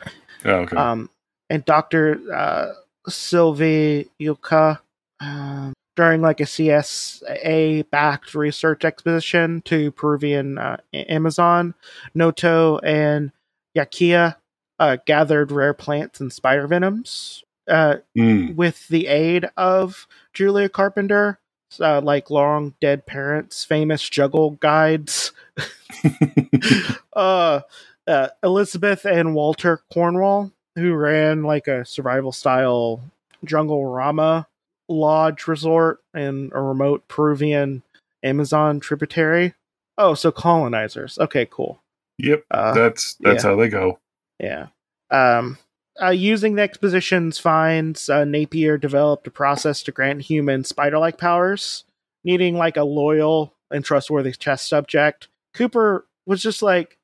Oh, 0.46 0.52
okay. 0.52 0.76
um, 0.78 1.10
and 1.50 1.64
Dr. 1.66 2.20
Uh, 2.34 2.74
Sylvie 3.08 4.10
Yakia 4.22 4.80
um, 5.20 5.74
during 6.00 6.22
like 6.22 6.40
a 6.40 6.46
CSA 6.46 7.90
backed 7.90 8.34
research 8.34 8.86
expedition 8.86 9.62
to 9.64 9.92
Peruvian 9.92 10.58
uh, 10.58 10.78
Amazon. 10.94 11.74
Noto 12.16 12.78
and 12.78 13.34
Yakia 13.78 14.38
uh, 14.80 14.96
gathered 15.06 15.52
rare 15.52 15.74
plants 15.74 16.22
and 16.22 16.32
spider 16.32 16.68
venoms 16.68 17.44
uh, 17.68 17.98
Hmm. 18.16 18.56
with 18.56 18.88
the 18.88 19.08
aid 19.08 19.50
of 19.58 20.08
Julia 20.34 20.70
Carpenter. 20.70 21.38
Uh, 21.82 22.00
like 22.02 22.30
long 22.30 22.74
dead 22.80 23.06
parents, 23.06 23.66
famous 23.66 24.08
juggle 24.10 24.52
guides, 24.52 25.34
uh, 27.14 27.60
uh, 28.08 28.28
Elizabeth 28.42 29.06
and 29.06 29.36
Walter 29.36 29.82
Cornwall, 29.94 30.52
who 30.76 30.94
ran 30.96 31.44
like 31.44 31.68
a 31.68 31.84
survival 31.86 32.32
style 32.32 33.02
jungle 33.46 33.86
rama 33.86 34.48
lodge 34.90 35.48
resort 35.48 36.00
in 36.14 36.52
a 36.54 36.62
remote 36.62 37.08
Peruvian 37.08 37.84
Amazon 38.24 38.80
tributary. 38.80 39.54
Oh, 39.98 40.14
so 40.16 40.32
colonizers. 40.32 41.18
Okay, 41.20 41.46
cool. 41.50 41.82
yep. 42.18 42.44
Uh, 42.52 42.74
That's 42.74 43.16
that's 43.20 43.44
yeah. 43.44 43.50
how 43.50 43.56
they 43.56 43.70
go. 43.70 44.00
yeah. 44.40 44.68
Um, 45.12 45.58
uh, 46.02 46.10
using 46.12 46.56
the 46.56 46.62
exposition's 46.62 47.38
finds, 47.40 48.10
uh, 48.10 48.24
Napier 48.24 48.78
developed 48.78 49.28
a 49.28 49.32
process 49.32 49.84
to 49.84 49.92
grant 49.92 50.22
humans 50.22 50.70
spider-like 50.70 51.18
powers, 51.18 51.84
needing 52.24 52.56
like 52.56 52.78
a 52.78 52.84
loyal 52.84 53.54
and 53.72 53.84
trustworthy 53.84 54.32
test 54.32 54.70
subject. 54.70 55.28
Cooper 55.54 56.06
was 56.26 56.42
just 56.42 56.62
like, 56.62 56.98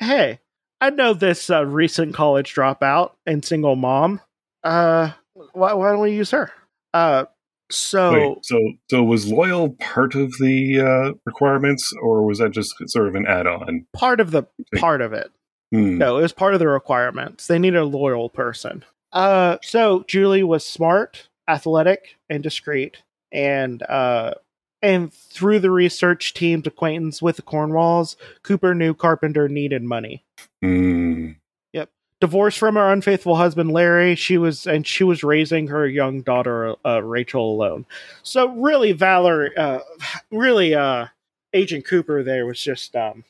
"Hey, 0.00 0.38
I 0.80 0.90
know 0.90 1.12
this 1.14 1.50
uh, 1.50 1.66
recent 1.66 2.14
college 2.14 2.54
dropout 2.54 3.12
and 3.26 3.44
single 3.44 3.76
mom. 3.76 4.20
Uh, 4.64 5.10
why, 5.52 5.74
why 5.74 5.90
don't 5.90 6.00
we 6.00 6.12
use 6.12 6.30
her?" 6.30 6.50
Uh, 6.94 7.26
so 7.70 8.12
Wait, 8.12 8.44
so 8.44 8.72
so 8.90 9.04
was 9.04 9.30
loyal 9.30 9.70
part 9.70 10.14
of 10.14 10.32
the 10.40 10.80
uh, 10.80 11.12
requirements, 11.26 11.92
or 12.02 12.24
was 12.24 12.38
that 12.38 12.50
just 12.50 12.74
sort 12.86 13.08
of 13.08 13.14
an 13.14 13.26
add-on? 13.26 13.86
part 13.92 14.20
of 14.20 14.30
the 14.30 14.44
part 14.76 15.00
of 15.00 15.12
it. 15.12 15.30
Hmm. 15.72 15.98
No, 15.98 16.18
it 16.18 16.22
was 16.22 16.32
part 16.32 16.54
of 16.54 16.60
the 16.60 16.68
requirements. 16.68 17.46
They 17.46 17.58
needed 17.58 17.78
a 17.78 17.84
loyal 17.84 18.30
person. 18.30 18.84
Uh, 19.12 19.58
so 19.62 20.04
Julie 20.08 20.42
was 20.42 20.64
smart, 20.64 21.28
athletic, 21.46 22.16
and 22.30 22.42
discreet, 22.42 23.02
and 23.32 23.82
uh, 23.82 24.34
and 24.80 25.12
through 25.12 25.58
the 25.58 25.70
research 25.70 26.32
team's 26.32 26.66
acquaintance 26.66 27.20
with 27.20 27.36
the 27.36 27.42
Cornwalls, 27.42 28.16
Cooper 28.42 28.74
knew 28.74 28.94
Carpenter 28.94 29.48
needed 29.48 29.82
money. 29.82 30.24
Hmm. 30.62 31.32
Divorced 32.20 32.58
from 32.58 32.74
her 32.74 32.92
unfaithful 32.92 33.36
husband 33.36 33.70
Larry, 33.70 34.16
she 34.16 34.38
was 34.38 34.66
and 34.66 34.84
she 34.84 35.04
was 35.04 35.22
raising 35.22 35.68
her 35.68 35.86
young 35.86 36.22
daughter 36.22 36.74
uh, 36.84 37.02
Rachel 37.02 37.52
alone. 37.52 37.86
So 38.24 38.48
really, 38.48 38.90
Valor, 38.90 39.50
uh, 39.56 39.80
really, 40.32 40.74
uh, 40.74 41.06
Agent 41.52 41.86
Cooper 41.86 42.24
there 42.24 42.44
was 42.44 42.60
just 42.60 42.96
um, 42.96 43.24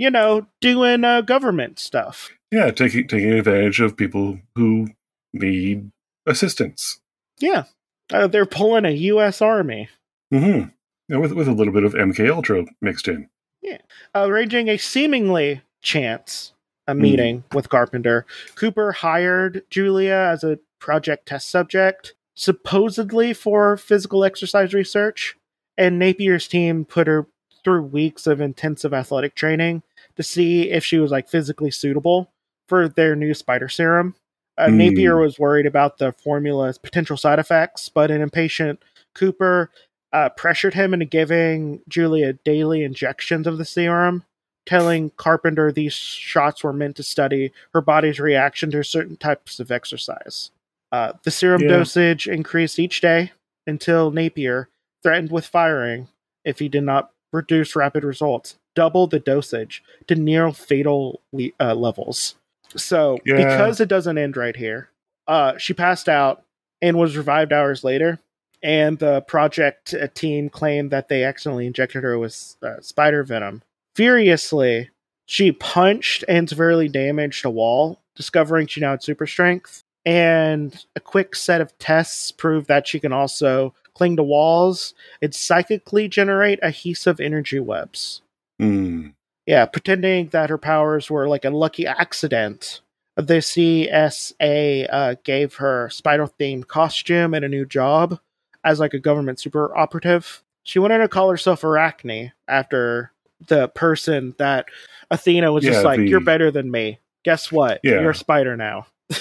you 0.00 0.10
know, 0.10 0.46
doing 0.62 1.04
uh, 1.04 1.20
government 1.20 1.78
stuff. 1.78 2.30
Yeah, 2.50 2.70
taking 2.70 3.06
taking 3.06 3.32
advantage 3.32 3.80
of 3.80 3.98
people 3.98 4.40
who 4.56 4.88
need 5.32 5.90
assistance. 6.26 7.00
Yeah, 7.38 7.64
uh, 8.10 8.26
they're 8.26 8.46
pulling 8.46 8.86
a 8.86 8.90
U.S. 8.90 9.42
Army, 9.42 9.88
hmm 10.32 10.62
And 11.08 11.20
with 11.20 11.32
with 11.32 11.48
a 11.48 11.52
little 11.52 11.72
bit 11.72 11.84
of 11.84 11.94
MK 11.94 12.28
Ultra 12.34 12.64
mixed 12.80 13.08
in. 13.08 13.28
Yeah, 13.62 13.78
arranging 14.14 14.68
a 14.68 14.78
seemingly 14.78 15.60
chance 15.82 16.54
a 16.90 16.94
Hmm. 16.94 17.00
meeting 17.02 17.44
with 17.54 17.68
Carpenter. 17.68 18.26
Cooper 18.54 18.92
hired 18.92 19.62
Julia 19.70 20.28
as 20.32 20.44
a 20.44 20.58
project 20.78 21.26
test 21.26 21.48
subject, 21.50 22.14
supposedly 22.34 23.32
for 23.32 23.76
physical 23.76 24.24
exercise 24.24 24.74
research, 24.74 25.36
and 25.78 25.98
Napier's 25.98 26.48
team 26.48 26.84
put 26.84 27.06
her 27.06 27.26
through 27.64 27.82
weeks 27.82 28.26
of 28.26 28.40
intensive 28.40 28.92
athletic 28.94 29.34
training 29.34 29.82
to 30.16 30.22
see 30.22 30.70
if 30.70 30.84
she 30.84 30.98
was 30.98 31.10
like 31.10 31.28
physically 31.28 31.70
suitable 31.70 32.32
for 32.68 32.88
their 32.88 33.14
new 33.14 33.34
spider 33.34 33.68
serum. 33.68 34.14
Uh, 34.58 34.68
Hmm. 34.68 34.78
Napier 34.78 35.16
was 35.18 35.38
worried 35.38 35.66
about 35.66 35.98
the 35.98 36.12
formula's 36.12 36.78
potential 36.78 37.16
side 37.16 37.38
effects, 37.38 37.88
but 37.88 38.10
an 38.10 38.20
impatient 38.20 38.82
Cooper 39.14 39.70
uh, 40.12 40.28
pressured 40.30 40.74
him 40.74 40.92
into 40.92 41.06
giving 41.06 41.80
Julia 41.88 42.32
daily 42.32 42.82
injections 42.82 43.46
of 43.46 43.58
the 43.58 43.64
serum, 43.64 44.24
telling 44.70 45.10
Carpenter 45.16 45.72
these 45.72 45.92
shots 45.92 46.62
were 46.62 46.72
meant 46.72 46.94
to 46.94 47.02
study 47.02 47.52
her 47.74 47.80
body's 47.80 48.20
reaction 48.20 48.70
to 48.70 48.84
certain 48.84 49.16
types 49.16 49.58
of 49.58 49.72
exercise. 49.72 50.52
Uh, 50.92 51.12
the 51.24 51.30
serum 51.32 51.62
Yeah. 51.62 51.70
dosage 51.70 52.28
increased 52.28 52.78
each 52.78 53.00
day 53.00 53.32
until 53.66 54.12
Napier 54.12 54.68
threatened 55.02 55.32
with 55.32 55.44
firing 55.44 56.06
if 56.44 56.60
he 56.60 56.68
did 56.68 56.84
not 56.84 57.10
produce 57.32 57.74
rapid 57.74 58.04
results, 58.04 58.58
double 58.76 59.08
the 59.08 59.18
dosage 59.18 59.82
to 60.06 60.14
near 60.14 60.52
fatal 60.52 61.20
le- 61.32 61.50
uh, 61.58 61.74
levels. 61.74 62.36
So, 62.76 63.18
Yeah. 63.24 63.36
because 63.38 63.80
it 63.80 63.88
doesn't 63.88 64.18
end 64.18 64.36
right 64.36 64.54
here, 64.54 64.88
uh, 65.26 65.58
she 65.58 65.74
passed 65.74 66.08
out 66.08 66.44
and 66.80 66.96
was 66.96 67.16
revived 67.16 67.52
hours 67.52 67.82
later. 67.82 68.20
And 68.62 68.98
the 69.00 69.22
project 69.22 69.94
uh, 69.94 70.06
team 70.14 70.48
claimed 70.48 70.90
that 70.92 71.08
they 71.08 71.24
accidentally 71.24 71.66
injected 71.66 72.04
her 72.04 72.16
with 72.18 72.54
uh, 72.62 72.80
spider 72.80 73.24
venom. 73.24 73.62
Furiously, 73.94 74.90
she 75.26 75.52
punched 75.52 76.24
and 76.28 76.48
severely 76.48 76.88
damaged 76.88 77.44
a 77.44 77.50
wall, 77.50 78.00
discovering 78.16 78.66
she 78.66 78.80
now 78.80 78.92
had 78.92 79.02
super 79.02 79.26
strength. 79.26 79.82
And 80.06 80.84
a 80.96 81.00
quick 81.00 81.36
set 81.36 81.60
of 81.60 81.76
tests 81.78 82.32
proved 82.32 82.68
that 82.68 82.88
she 82.88 82.98
can 82.98 83.12
also 83.12 83.74
cling 83.94 84.16
to 84.16 84.22
walls 84.22 84.94
and 85.20 85.34
psychically 85.34 86.08
generate 86.08 86.58
adhesive 86.62 87.20
energy 87.20 87.60
webs. 87.60 88.22
Hmm. 88.58 89.08
Yeah, 89.46 89.66
pretending 89.66 90.28
that 90.28 90.50
her 90.50 90.58
powers 90.58 91.10
were 91.10 91.28
like 91.28 91.44
a 91.44 91.50
lucky 91.50 91.86
accident. 91.86 92.80
The 93.16 93.38
CSA 93.38 94.86
uh, 94.90 95.14
gave 95.24 95.56
her 95.56 95.90
spider 95.90 96.26
themed 96.26 96.68
costume 96.68 97.34
and 97.34 97.44
a 97.44 97.48
new 97.48 97.66
job 97.66 98.18
as 98.64 98.80
like 98.80 98.94
a 98.94 98.98
government 98.98 99.40
super 99.40 99.76
operative. 99.76 100.42
She 100.62 100.78
wanted 100.78 100.98
to 100.98 101.08
call 101.08 101.30
herself 101.30 101.64
Arachne 101.64 102.32
after 102.48 103.12
the 103.46 103.68
person 103.68 104.34
that 104.38 104.66
Athena 105.10 105.52
was 105.52 105.64
just 105.64 105.84
like, 105.84 105.98
the- 105.98 106.08
You're 106.08 106.20
better 106.20 106.50
than 106.50 106.70
me. 106.70 106.98
Guess 107.24 107.50
what? 107.52 107.80
Yeah. 107.82 108.00
You're 108.00 108.10
a 108.10 108.14
spider 108.14 108.56
now. 108.56 108.86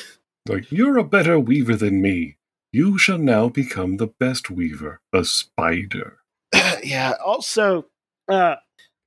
Like, 0.47 0.71
you're 0.71 0.97
a 0.97 1.03
better 1.03 1.39
weaver 1.39 1.75
than 1.75 2.01
me. 2.01 2.37
You 2.71 2.97
shall 2.97 3.19
now 3.19 3.49
become 3.49 3.97
the 3.97 4.07
best 4.07 4.49
weaver, 4.49 4.99
a 5.13 5.23
spider. 5.23 6.17
yeah. 6.83 7.13
Also, 7.23 7.85
uh, 8.27 8.55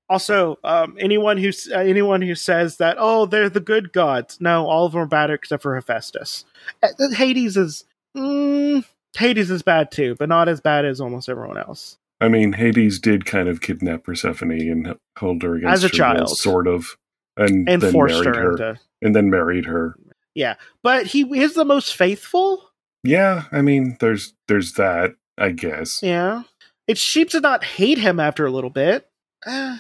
also, 0.09 0.59
um, 0.63 0.97
anyone 1.01 1.39
who 1.39 1.51
uh, 1.75 1.79
anyone 1.79 2.23
who 2.23 2.35
says 2.37 2.77
that 2.77 2.97
oh 2.99 3.27
they're 3.27 3.49
the 3.49 3.61
good 3.61 3.93
gods, 3.93 4.41
no, 4.41 4.67
all 4.67 4.87
of 4.87 4.93
them 4.93 5.01
are 5.01 5.07
bad 5.07 5.31
except 5.31 5.63
for 5.65 5.75
Hephaestus. 5.75 6.45
Uh, 6.83 6.89
Hades 7.15 7.57
is 7.57 7.85
mm, 8.17 8.85
Hades 9.17 9.51
is 9.51 9.63
bad 9.63 9.91
too, 9.91 10.15
but 10.19 10.29
not 10.29 10.49
as 10.49 10.61
bad 10.61 10.85
as 10.85 11.01
almost 11.01 11.29
everyone 11.29 11.59
else. 11.59 11.99
I 12.23 12.29
mean, 12.29 12.53
Hades 12.53 12.99
did 12.99 13.25
kind 13.27 13.49
of 13.49 13.61
kidnap 13.61 14.05
Persephone 14.05 14.53
and 14.53 14.95
hold 15.19 15.43
her 15.43 15.57
against 15.57 15.73
As 15.73 15.85
a 15.85 15.89
her 15.89 15.91
will, 15.93 15.97
child. 16.17 16.39
sort 16.39 16.67
of, 16.69 16.97
and, 17.37 17.69
And 17.69 17.83
then 17.83 17.93
forced 17.93 18.15
married 18.25 18.37
her, 18.37 18.43
her, 18.43 18.51
into. 18.53 18.81
and 19.03 19.17
then 19.17 19.29
married 19.31 19.67
her. 19.67 19.97
Yeah, 20.35 20.55
but 20.83 21.07
he 21.09 21.23
is 21.39 21.55
the 21.55 21.65
most 21.65 21.95
faithful. 21.97 22.71
Yeah, 23.05 23.45
I 23.53 23.61
mean, 23.63 23.97
there's 24.01 24.35
there's 24.49 24.75
that, 24.75 25.15
I 25.37 25.51
guess. 25.51 26.01
Yeah, 26.03 26.43
it's 26.89 27.05
cheap 27.05 27.31
to 27.31 27.41
not 27.41 27.65
hate 27.65 27.99
him 27.99 28.19
after 28.21 28.47
a 28.47 28.51
little 28.51 28.71
bit. 28.71 29.09
Uh, 29.47 29.79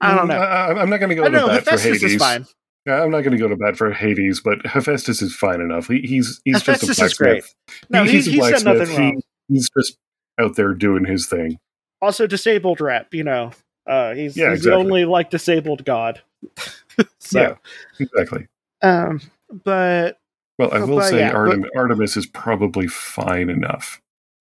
I 0.00 0.14
don't 0.16 0.26
Mm, 0.26 0.28
know. 0.28 0.34
I, 0.38 0.80
I'm 0.80 0.88
not 0.90 0.98
going 0.98 1.10
to 1.10 1.14
go 1.16 1.24
to 1.24 1.30
know. 1.30 1.48
bat 1.48 1.64
for 1.64 1.78
Hades. 1.78 2.16
fine. 2.16 2.46
Yeah, 2.86 3.02
I'm 3.02 3.10
not 3.10 3.20
going 3.22 3.32
to 3.32 3.38
go 3.38 3.48
to 3.48 3.56
bat 3.56 3.76
for 3.76 3.92
Hades, 3.92 4.40
but 4.40 4.64
Hephaestus 4.66 5.22
is 5.22 5.34
fine 5.36 5.60
enough. 5.60 5.86
He, 5.88 6.00
he's 6.00 6.40
he's 6.44 6.62
just 6.62 6.68
a 6.68 6.72
Hephaestus 6.72 6.98
is 7.02 7.14
great. 7.14 7.44
blacksmith. 7.44 7.90
No, 7.90 8.04
he, 8.04 8.10
he's 8.12 8.28
a 8.28 8.30
he 8.30 8.40
said 8.40 8.48
blacksmith. 8.64 8.78
nothing 8.78 8.96
wrong. 8.96 9.22
He, 9.48 9.54
he's 9.54 9.70
just 9.76 9.98
out 10.40 10.56
there 10.56 10.74
doing 10.74 11.04
his 11.04 11.26
thing. 11.26 11.58
also 12.00 12.26
disabled 12.26 12.80
rep 12.80 13.12
you 13.14 13.22
know 13.24 13.52
uh 13.86 14.14
he's, 14.14 14.36
Yeah, 14.36 14.50
he's 14.50 14.60
exactly. 14.60 14.70
the 14.70 14.76
only 14.76 15.04
like 15.04 15.30
disabled 15.30 15.84
god 15.84 16.20
so 17.18 17.40
Yeah. 17.40 17.54
Exactly. 18.00 18.46
um 18.82 19.20
but 19.64 20.18
Well, 20.58 20.72
I 20.72 20.80
will 20.80 20.96
but 20.96 21.10
say 21.10 21.18
yeah, 21.20 21.32
but- 21.32 21.68
Artemis 21.76 22.16
is 22.16 22.26
probably 22.26 22.86
fine 22.86 23.50
enough. 23.50 24.00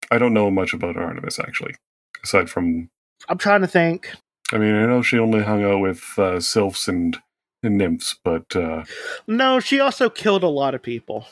I 0.10 0.18
don't 0.18 0.34
know 0.34 0.50
much 0.52 0.74
about 0.74 0.98
Artemis 0.98 1.40
actually, 1.40 1.76
aside 2.24 2.50
from 2.50 2.90
i'm 3.30 3.38
trying 3.38 3.62
to 3.62 3.68
think 3.68 4.12
I 4.54 4.58
mean, 4.58 4.76
I 4.76 4.86
know 4.86 5.02
she 5.02 5.18
only 5.18 5.44
hung 5.44 5.64
out 5.64 5.80
with 5.80 6.04
uh, 6.20 6.42
sylphs 6.42 6.90
and, 6.90 7.18
and 7.64 7.78
nymphs, 7.78 8.20
but 8.26 8.54
uh, 8.56 8.84
no 9.28 9.60
she 9.60 9.80
also 9.80 10.10
killed 10.10 10.44
a 10.44 10.48
lot 10.50 10.76
of 10.76 10.82
people 10.84 11.26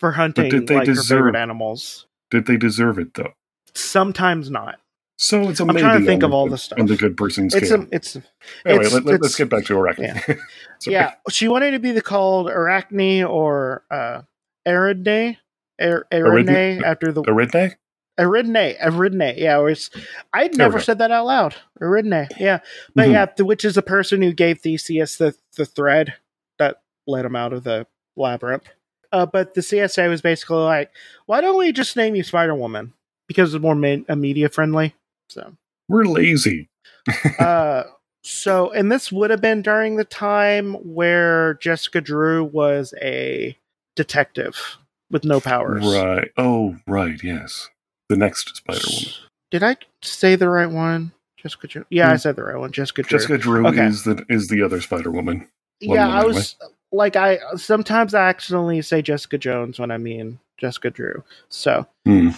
for 0.00 0.12
hunting 0.12 0.50
did 0.50 0.66
they 0.66 0.74
like 0.76 0.84
deserve- 0.86 1.34
animals 1.34 2.06
did 2.30 2.46
they 2.46 2.56
deserve 2.58 2.98
it 2.98 3.14
though? 3.14 3.32
Sometimes 3.76 4.50
not 4.50 4.76
So 5.16 5.48
it's 5.48 5.60
a 5.60 5.64
I'm 5.64 5.68
maybe 5.68 5.80
trying 5.80 6.00
to 6.00 6.06
think 6.06 6.22
of 6.22 6.32
all 6.32 6.48
the 6.48 6.58
stuff. 6.58 6.78
on 6.78 6.86
the 6.86 6.96
good 6.96 7.16
person 7.16 7.48
scale. 7.50 7.62
it's 7.62 7.70
a, 7.70 7.88
it's 7.90 8.16
anyway, 8.64 8.86
it's- 8.86 8.92
let, 9.04 9.14
it's- 9.14 9.30
us 9.30 9.36
get 9.36 9.48
back 9.48 9.64
to 9.66 9.76
Arachne. 9.78 10.04
yeah. 10.04 10.34
Yeah 10.86 11.14
she 11.30 11.48
wanted 11.48 11.70
to 11.72 11.78
be 11.78 11.92
the 11.92 12.02
called 12.02 12.48
arachne 12.50 13.24
or 13.24 13.82
uh 13.90 14.22
er, 14.68 14.94
Eridne 14.94 15.36
Aridne? 15.80 16.82
after 16.82 17.12
the 17.12 17.22
Aridne? 17.22 17.74
Eridne, 18.18 18.78
Eridne. 18.80 19.34
Yeah, 19.36 19.58
it 19.58 19.62
was, 19.62 19.90
I'd 20.32 20.56
never 20.56 20.80
said 20.80 20.98
that 21.00 21.10
out 21.10 21.26
loud. 21.26 21.54
Eridne. 21.82 22.28
Yeah, 22.38 22.60
but 22.94 23.08
Mhm. 23.08 23.12
yeah, 23.12 23.26
the, 23.36 23.44
which 23.44 23.62
is 23.62 23.74
the 23.74 23.82
person 23.82 24.22
who 24.22 24.32
gave 24.32 24.60
Theseus 24.60 25.16
the 25.18 25.34
the 25.56 25.66
thread 25.66 26.14
that 26.58 26.80
led 27.06 27.26
him 27.26 27.36
out 27.36 27.52
of 27.52 27.64
the 27.64 27.86
labyrinth. 28.16 28.64
Uh, 29.12 29.26
but 29.26 29.52
the 29.52 29.60
CSA 29.60 30.08
was 30.08 30.22
basically 30.22 30.56
like, 30.62 30.90
why 31.26 31.42
don't 31.42 31.58
we 31.58 31.72
just 31.72 31.94
name 31.94 32.14
you 32.14 32.22
Spider 32.22 32.54
Woman 32.54 32.94
because 33.26 33.54
it's 33.54 33.62
more 33.62 33.74
me- 33.74 34.04
uh, 34.08 34.16
media 34.16 34.48
friendly. 34.48 34.94
So, 35.28 35.52
We're 35.88 36.04
lazy. 36.04 36.68
uh, 37.38 37.84
so 38.24 38.70
and 38.72 38.90
this 38.90 39.12
would 39.12 39.30
have 39.30 39.40
been 39.40 39.62
during 39.62 39.96
the 39.96 40.04
time 40.04 40.74
where 40.74 41.54
Jessica 41.54 42.00
Drew 42.00 42.44
was 42.44 42.92
a 43.00 43.56
detective 43.94 44.78
with 45.10 45.24
no 45.24 45.40
powers. 45.40 45.84
Right. 45.84 46.30
Oh, 46.36 46.76
right. 46.86 47.22
Yes. 47.22 47.68
The 48.08 48.16
next 48.16 48.56
Spider 48.56 48.80
Woman. 48.88 49.12
Did 49.50 49.62
I 49.62 49.76
say 50.02 50.34
the 50.36 50.48
right 50.48 50.70
one? 50.70 51.12
Jessica 51.36 51.66
Drew. 51.68 51.84
Yeah, 51.90 52.08
I 52.08 52.12
Hmm. 52.12 52.16
said 52.18 52.36
the 52.36 52.42
right 52.44 52.56
one. 52.58 52.72
Jessica 52.72 53.02
Drew. 53.02 53.18
Jessica 53.18 53.38
Drew 53.38 53.66
Okay. 53.68 53.86
is 53.86 54.02
the 54.04 54.24
is 54.28 54.48
the 54.48 54.62
other 54.62 54.80
Spider 54.80 55.10
Woman. 55.10 55.48
Yeah, 55.80 56.08
I 56.08 56.24
was 56.24 56.56
like 56.92 57.14
I 57.16 57.38
sometimes 57.56 58.14
I 58.14 58.28
accidentally 58.28 58.82
say 58.82 59.02
Jessica 59.02 59.38
Jones 59.38 59.78
when 59.78 59.90
I 59.92 59.98
mean 59.98 60.40
Jessica 60.58 60.90
Drew. 60.90 61.22
So 61.48 61.86
Hmm. 62.04 62.30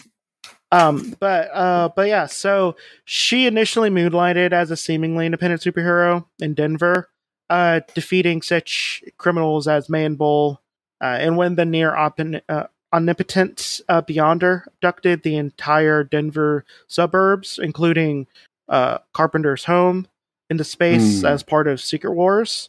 Um 0.72 1.14
but 1.20 1.50
uh 1.52 1.88
but 1.96 2.08
yeah, 2.08 2.26
so 2.26 2.76
she 3.04 3.46
initially 3.46 3.90
moonlighted 3.90 4.52
as 4.52 4.70
a 4.70 4.76
seemingly 4.76 5.26
independent 5.26 5.62
superhero 5.62 6.25
in 6.40 6.54
Denver, 6.54 7.08
uh 7.50 7.80
defeating 7.94 8.42
such 8.42 9.02
criminals 9.16 9.66
as 9.68 9.88
Man 9.88 10.14
Bull, 10.14 10.60
uh, 11.00 11.16
and 11.20 11.37
when 11.37 11.54
the 11.54 11.64
near 11.64 11.94
uh, 11.96 12.66
omnipotent 12.92 13.80
uh, 13.88 14.02
Beyonder 14.02 14.66
abducted 14.66 15.22
the 15.22 15.37
entire 15.37 16.04
Denver 16.04 16.64
suburbs, 16.87 17.58
including 17.62 18.26
uh, 18.68 18.98
Carpenter's 19.14 19.64
home, 19.64 20.08
into 20.50 20.64
space 20.64 21.20
Hmm. 21.20 21.26
as 21.26 21.42
part 21.42 21.68
of 21.68 21.80
Secret 21.80 22.12
Wars. 22.12 22.68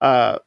Uh, 0.00 0.38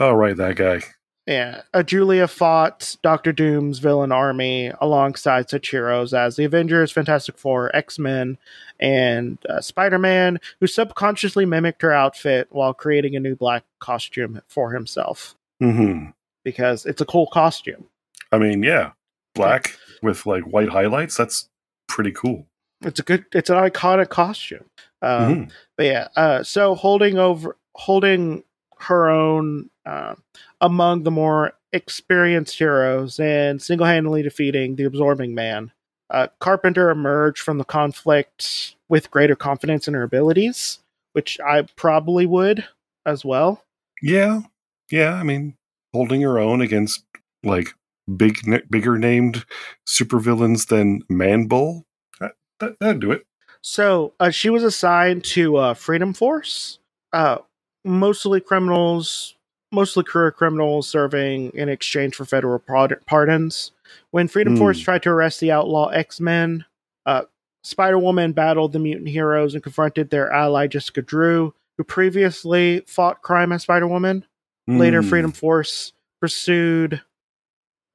Oh, 0.00 0.12
right, 0.12 0.36
that 0.36 0.54
guy. 0.54 0.80
Yeah, 1.28 1.60
uh, 1.74 1.82
Julia 1.82 2.26
fought 2.26 2.96
Doctor 3.02 3.32
Doom's 3.32 3.80
villain 3.80 4.10
army 4.12 4.72
alongside 4.80 5.50
such 5.50 5.70
heroes 5.70 6.14
as 6.14 6.36
the 6.36 6.44
Avengers, 6.44 6.90
Fantastic 6.90 7.36
Four, 7.36 7.74
X 7.76 7.98
Men, 7.98 8.38
and 8.80 9.36
uh, 9.46 9.60
Spider 9.60 9.98
Man, 9.98 10.40
who 10.58 10.66
subconsciously 10.66 11.44
mimicked 11.44 11.82
her 11.82 11.92
outfit 11.92 12.48
while 12.50 12.72
creating 12.72 13.14
a 13.14 13.20
new 13.20 13.36
black 13.36 13.64
costume 13.78 14.40
for 14.48 14.72
himself 14.72 15.34
hmm 15.60 16.06
because 16.44 16.86
it's 16.86 17.02
a 17.02 17.04
cool 17.06 17.26
costume. 17.26 17.84
I 18.32 18.38
mean, 18.38 18.62
yeah, 18.62 18.92
black 19.34 19.76
with 20.02 20.24
like 20.24 20.44
white 20.44 20.70
highlights. 20.70 21.16
That's 21.16 21.48
pretty 21.88 22.12
cool. 22.12 22.46
It's 22.80 23.00
a 23.00 23.02
good, 23.02 23.26
it's 23.32 23.50
an 23.50 23.56
iconic 23.56 24.08
costume. 24.08 24.64
Um, 25.02 25.10
Mhm. 25.10 25.50
But 25.76 25.86
yeah, 25.86 26.08
uh, 26.16 26.42
so 26.42 26.74
holding 26.74 27.18
over, 27.18 27.56
holding 27.74 28.44
her 28.78 29.10
own 29.10 29.68
uh, 29.88 30.14
among 30.60 31.04
the 31.04 31.10
more 31.10 31.54
experienced 31.72 32.58
heroes 32.58 33.18
and 33.18 33.62
single 33.62 33.86
handedly 33.86 34.22
defeating 34.22 34.76
the 34.76 34.84
Absorbing 34.84 35.34
Man, 35.34 35.72
uh, 36.10 36.26
Carpenter 36.40 36.90
emerged 36.90 37.40
from 37.40 37.56
the 37.56 37.64
conflict 37.64 38.76
with 38.90 39.10
greater 39.10 39.34
confidence 39.34 39.88
in 39.88 39.94
her 39.94 40.02
abilities, 40.02 40.80
which 41.12 41.40
I 41.40 41.62
probably 41.74 42.26
would 42.26 42.66
as 43.06 43.24
well. 43.24 43.64
Yeah, 44.02 44.42
yeah. 44.90 45.14
I 45.14 45.22
mean, 45.22 45.54
holding 45.94 46.20
her 46.20 46.38
own 46.38 46.60
against 46.60 47.04
like 47.42 47.68
big, 48.14 48.36
n- 48.46 48.62
bigger 48.68 48.98
named 48.98 49.46
supervillains 49.86 50.68
than 50.68 51.02
Man 51.08 51.46
Bull. 51.46 51.86
That, 52.20 52.32
that, 52.60 52.78
that'd 52.78 53.00
do 53.00 53.12
it. 53.12 53.24
So 53.62 54.12
uh, 54.20 54.30
she 54.30 54.50
was 54.50 54.64
assigned 54.64 55.24
to 55.24 55.56
uh, 55.56 55.74
Freedom 55.74 56.12
Force, 56.12 56.78
uh, 57.12 57.38
mostly 57.84 58.40
criminals, 58.40 59.34
mostly 59.72 60.02
career 60.04 60.30
criminals 60.30 60.88
serving 60.88 61.50
in 61.54 61.68
exchange 61.68 62.14
for 62.14 62.24
federal 62.24 62.58
prod- 62.58 63.00
pardons. 63.06 63.72
When 64.10 64.28
Freedom 64.28 64.54
Hmm. 64.54 64.58
Force 64.58 64.80
tried 64.80 65.02
to 65.04 65.10
arrest 65.10 65.40
the 65.40 65.50
outlaw 65.52 65.88
X 65.88 66.20
Men, 66.20 66.64
uh, 67.06 67.22
Spider 67.62 67.98
Woman 67.98 68.32
battled 68.32 68.72
the 68.72 68.78
mutant 68.78 69.08
heroes 69.08 69.54
and 69.54 69.62
confronted 69.62 70.10
their 70.10 70.32
ally 70.32 70.66
Jessica 70.68 71.02
Drew, 71.02 71.52
who 71.76 71.84
previously 71.84 72.82
fought 72.86 73.22
crime 73.22 73.52
as 73.52 73.62
Spider 73.62 73.86
Woman. 73.88 74.24
Later, 74.66 75.02
Hmm. 75.02 75.08
Freedom 75.08 75.32
Force 75.32 75.92
pursued 76.20 77.00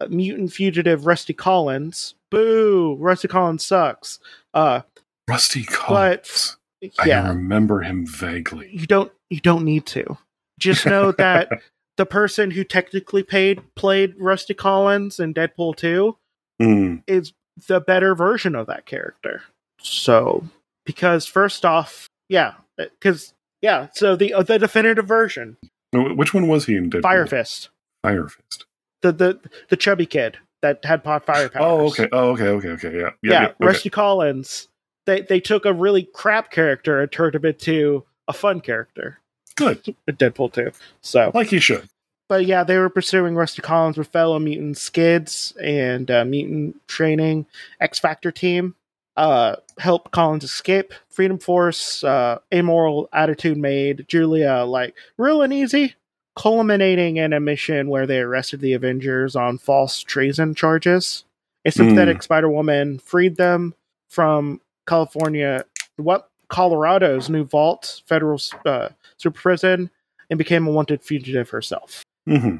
uh, 0.01 0.07
mutant 0.09 0.51
fugitive 0.51 1.05
Rusty 1.05 1.33
Collins. 1.33 2.15
Boo! 2.31 2.97
Rusty 2.99 3.27
Collins 3.27 3.63
sucks. 3.63 4.19
Uh, 4.53 4.81
Rusty 5.29 5.63
Collins. 5.63 6.57
I 6.99 7.05
yeah, 7.05 7.29
remember 7.29 7.81
him 7.81 8.05
vaguely. 8.07 8.69
you 8.73 8.87
don't 8.87 9.11
you 9.29 9.39
don't 9.39 9.63
need 9.63 9.85
to. 9.87 10.17
Just 10.63 10.85
know 10.85 11.11
that 11.17 11.49
the 11.97 12.05
person 12.05 12.51
who 12.51 12.63
technically 12.63 13.23
paid 13.23 13.61
played 13.75 14.15
Rusty 14.17 14.53
Collins 14.53 15.19
in 15.19 15.33
Deadpool 15.33 15.75
2 15.75 16.17
Hmm. 16.61 16.95
is 17.07 17.33
the 17.67 17.79
better 17.81 18.15
version 18.15 18.55
of 18.55 18.67
that 18.67 18.85
character. 18.85 19.41
So, 19.79 20.43
because 20.85 21.25
first 21.25 21.65
off, 21.65 22.07
yeah, 22.29 22.53
because 22.77 23.33
yeah, 23.61 23.87
so 23.93 24.15
the 24.15 24.33
uh, 24.33 24.43
the 24.43 24.59
definitive 24.59 25.05
version, 25.07 25.57
Which 25.91 26.33
one 26.33 26.47
was 26.47 26.65
he 26.65 26.75
in 26.75 26.89
Deadpool? 26.89 27.01
Fire 27.01 27.27
Fist, 27.27 27.69
Fire 28.03 28.27
Fist. 28.29 28.65
the 29.01 29.11
the 29.11 29.39
the 29.69 29.77
chubby 29.77 30.05
kid 30.05 30.37
that 30.61 30.83
had 30.85 31.03
pot 31.03 31.25
fire 31.25 31.49
powers. 31.49 31.65
Oh, 31.65 31.87
okay. 31.87 32.07
Oh, 32.11 32.29
okay. 32.31 32.47
Okay. 32.47 32.69
Okay. 32.69 32.99
Yeah. 32.99 33.09
yeah, 33.21 33.43
okay. 33.45 33.55
Rusty 33.59 33.89
Collins. 33.89 34.69
They 35.05 35.21
they 35.21 35.39
took 35.41 35.65
a 35.65 35.73
really 35.73 36.07
crap 36.13 36.49
character 36.51 37.01
and 37.01 37.11
turned 37.11 37.35
him 37.35 37.45
into 37.45 38.05
a 38.27 38.33
fun 38.33 38.61
character 38.61 39.19
Good. 39.55 39.95
in 40.07 40.15
Deadpool 40.15 40.53
2. 40.53 40.71
So 41.01 41.31
Like 41.33 41.47
he 41.47 41.59
should. 41.59 41.87
but 42.29 42.45
yeah, 42.45 42.63
they 42.63 42.77
were 42.77 42.89
pursuing 42.89 43.35
Rusty 43.35 43.61
Collins 43.61 43.97
with 43.97 44.07
fellow 44.07 44.39
mutant 44.39 44.77
skids 44.77 45.53
and 45.61 46.09
uh, 46.09 46.25
mutant 46.25 46.75
training 46.87 47.45
X 47.79 47.99
Factor 47.99 48.31
team. 48.31 48.75
Uh, 49.15 49.55
help 49.77 50.09
Collins 50.11 50.43
escape. 50.43 50.91
Freedom 51.09 51.37
Force, 51.37 52.03
uh, 52.03 52.39
amoral 52.51 53.07
attitude 53.13 53.57
made 53.57 54.05
Julia 54.07 54.63
like 54.65 54.95
real 55.17 55.43
and 55.43 55.53
easy, 55.53 55.93
culminating 56.35 57.17
in 57.17 57.31
a 57.31 57.39
mission 57.39 57.89
where 57.89 58.07
they 58.07 58.19
arrested 58.19 58.59
the 58.59 58.73
Avengers 58.73 59.35
on 59.35 59.59
false 59.59 59.99
treason 60.01 60.55
charges. 60.55 61.25
A 61.65 61.71
sympathetic 61.71 62.23
Spider 62.23 62.49
Woman 62.49 62.97
freed 62.97 63.35
them 63.37 63.75
from 64.09 64.59
California, 64.87 65.63
what 65.97 66.29
Colorado's 66.53 67.31
new 67.31 67.43
vault, 67.43 68.03
federal 68.05 68.39
uh, 68.63 68.89
super 69.17 69.41
prison, 69.41 69.89
and 70.29 70.37
became 70.37 70.67
a 70.67 70.71
wanted 70.71 71.01
fugitive 71.01 71.49
herself. 71.49 72.03
hmm 72.27 72.57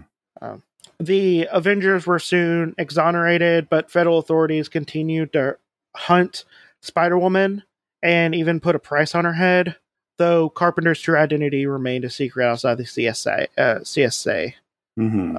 The 1.00 1.48
Avengers 1.52 2.08
were 2.08 2.18
soon 2.18 2.74
exonerated, 2.80 3.70
but 3.70 3.92
federal 3.92 4.18
authorities 4.18 4.68
continued 4.68 5.34
to 5.34 5.58
hunt 5.96 6.44
Spider 6.82 7.20
Woman 7.20 7.62
and 8.02 8.34
even 8.34 8.60
put 8.60 8.76
a 8.76 8.80
price 8.80 9.14
on 9.14 9.26
her 9.26 9.34
head, 9.34 9.76
though 10.18 10.50
Carpenter's 10.50 11.00
true 11.00 11.16
identity 11.16 11.68
remained 11.68 12.04
a 12.04 12.10
secret 12.10 12.48
outside 12.48 12.80
the 12.80 12.86
CSA. 12.86 13.48
Uh, 13.56 13.76
CSA. 13.82 14.56
hmm 14.98 15.36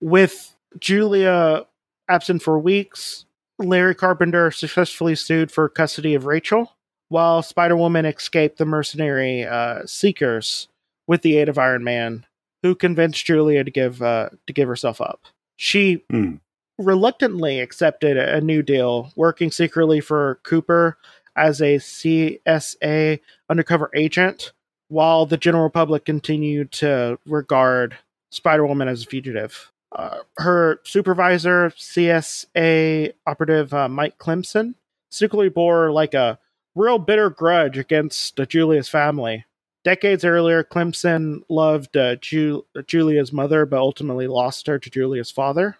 With 0.00 0.56
Julia 0.78 1.66
absent 2.08 2.42
for 2.42 2.58
weeks, 2.58 3.26
Larry 3.58 3.94
Carpenter 3.94 4.50
successfully 4.50 5.14
sued 5.14 5.52
for 5.52 5.68
custody 5.68 6.14
of 6.14 6.24
Rachel, 6.24 6.72
while 7.10 7.42
Spider 7.42 7.76
Woman 7.76 8.06
escaped 8.06 8.56
the 8.56 8.64
mercenary 8.64 9.44
uh, 9.44 9.84
Seekers 9.84 10.68
with 11.06 11.20
the 11.22 11.36
aid 11.36 11.48
of 11.50 11.58
Iron 11.58 11.84
Man, 11.84 12.24
who 12.62 12.74
convinced 12.74 13.24
Julia 13.26 13.62
to 13.62 13.70
give 13.70 14.00
uh, 14.00 14.30
to 14.46 14.52
give 14.52 14.66
herself 14.68 15.00
up. 15.00 15.20
She 15.56 16.02
Hmm. 16.10 16.36
reluctantly 16.78 17.60
accepted 17.60 18.16
a 18.16 18.40
new 18.40 18.62
deal, 18.62 19.12
working 19.16 19.50
secretly 19.50 20.00
for 20.00 20.40
Cooper 20.44 20.96
as 21.36 21.60
a 21.60 21.78
CSA 21.78 23.20
undercover 23.48 23.90
agent, 23.94 24.52
while 24.88 25.26
the 25.26 25.36
general 25.36 25.68
public 25.70 26.04
continued 26.04 26.72
to 26.72 27.18
regard 27.26 27.96
Spider 28.30 28.66
Woman 28.66 28.88
as 28.88 29.02
a 29.02 29.06
fugitive. 29.06 29.70
Uh, 29.92 30.18
her 30.38 30.80
supervisor, 30.84 31.70
CSA 31.76 33.12
operative 33.26 33.74
uh, 33.74 33.88
Mike 33.88 34.18
Clemson, 34.18 34.74
secretly 35.10 35.48
bore 35.48 35.90
like 35.90 36.14
a 36.14 36.38
real 36.80 36.98
bitter 36.98 37.30
grudge 37.30 37.78
against 37.78 38.38
uh, 38.40 38.46
Julia's 38.46 38.88
family. 38.88 39.44
Decades 39.84 40.24
earlier, 40.24 40.62
Clemson 40.62 41.40
loved 41.48 41.96
uh, 41.96 42.16
Ju- 42.16 42.66
Julia's 42.86 43.32
mother, 43.32 43.64
but 43.64 43.78
ultimately 43.78 44.26
lost 44.26 44.66
her 44.66 44.78
to 44.78 44.90
Julia's 44.90 45.30
father. 45.30 45.76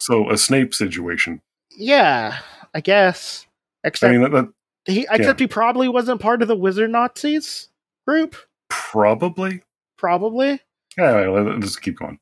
So 0.00 0.30
a 0.30 0.36
Snape 0.36 0.74
situation. 0.74 1.40
Yeah, 1.76 2.38
I 2.74 2.80
guess. 2.80 3.46
Except 3.84 4.10
I 4.10 4.12
mean, 4.12 4.22
that, 4.22 4.32
that 4.32 4.92
he, 4.92 5.06
except 5.10 5.40
he 5.40 5.46
probably 5.46 5.88
wasn't 5.88 6.20
part 6.20 6.42
of 6.42 6.48
the 6.48 6.56
Wizard 6.56 6.90
Nazis 6.90 7.68
group. 8.06 8.36
probably. 8.68 9.62
Probably. 9.96 10.60
Yeah. 10.98 11.28
Let's 11.28 11.66
just 11.66 11.82
keep 11.82 11.98
going. 11.98 12.18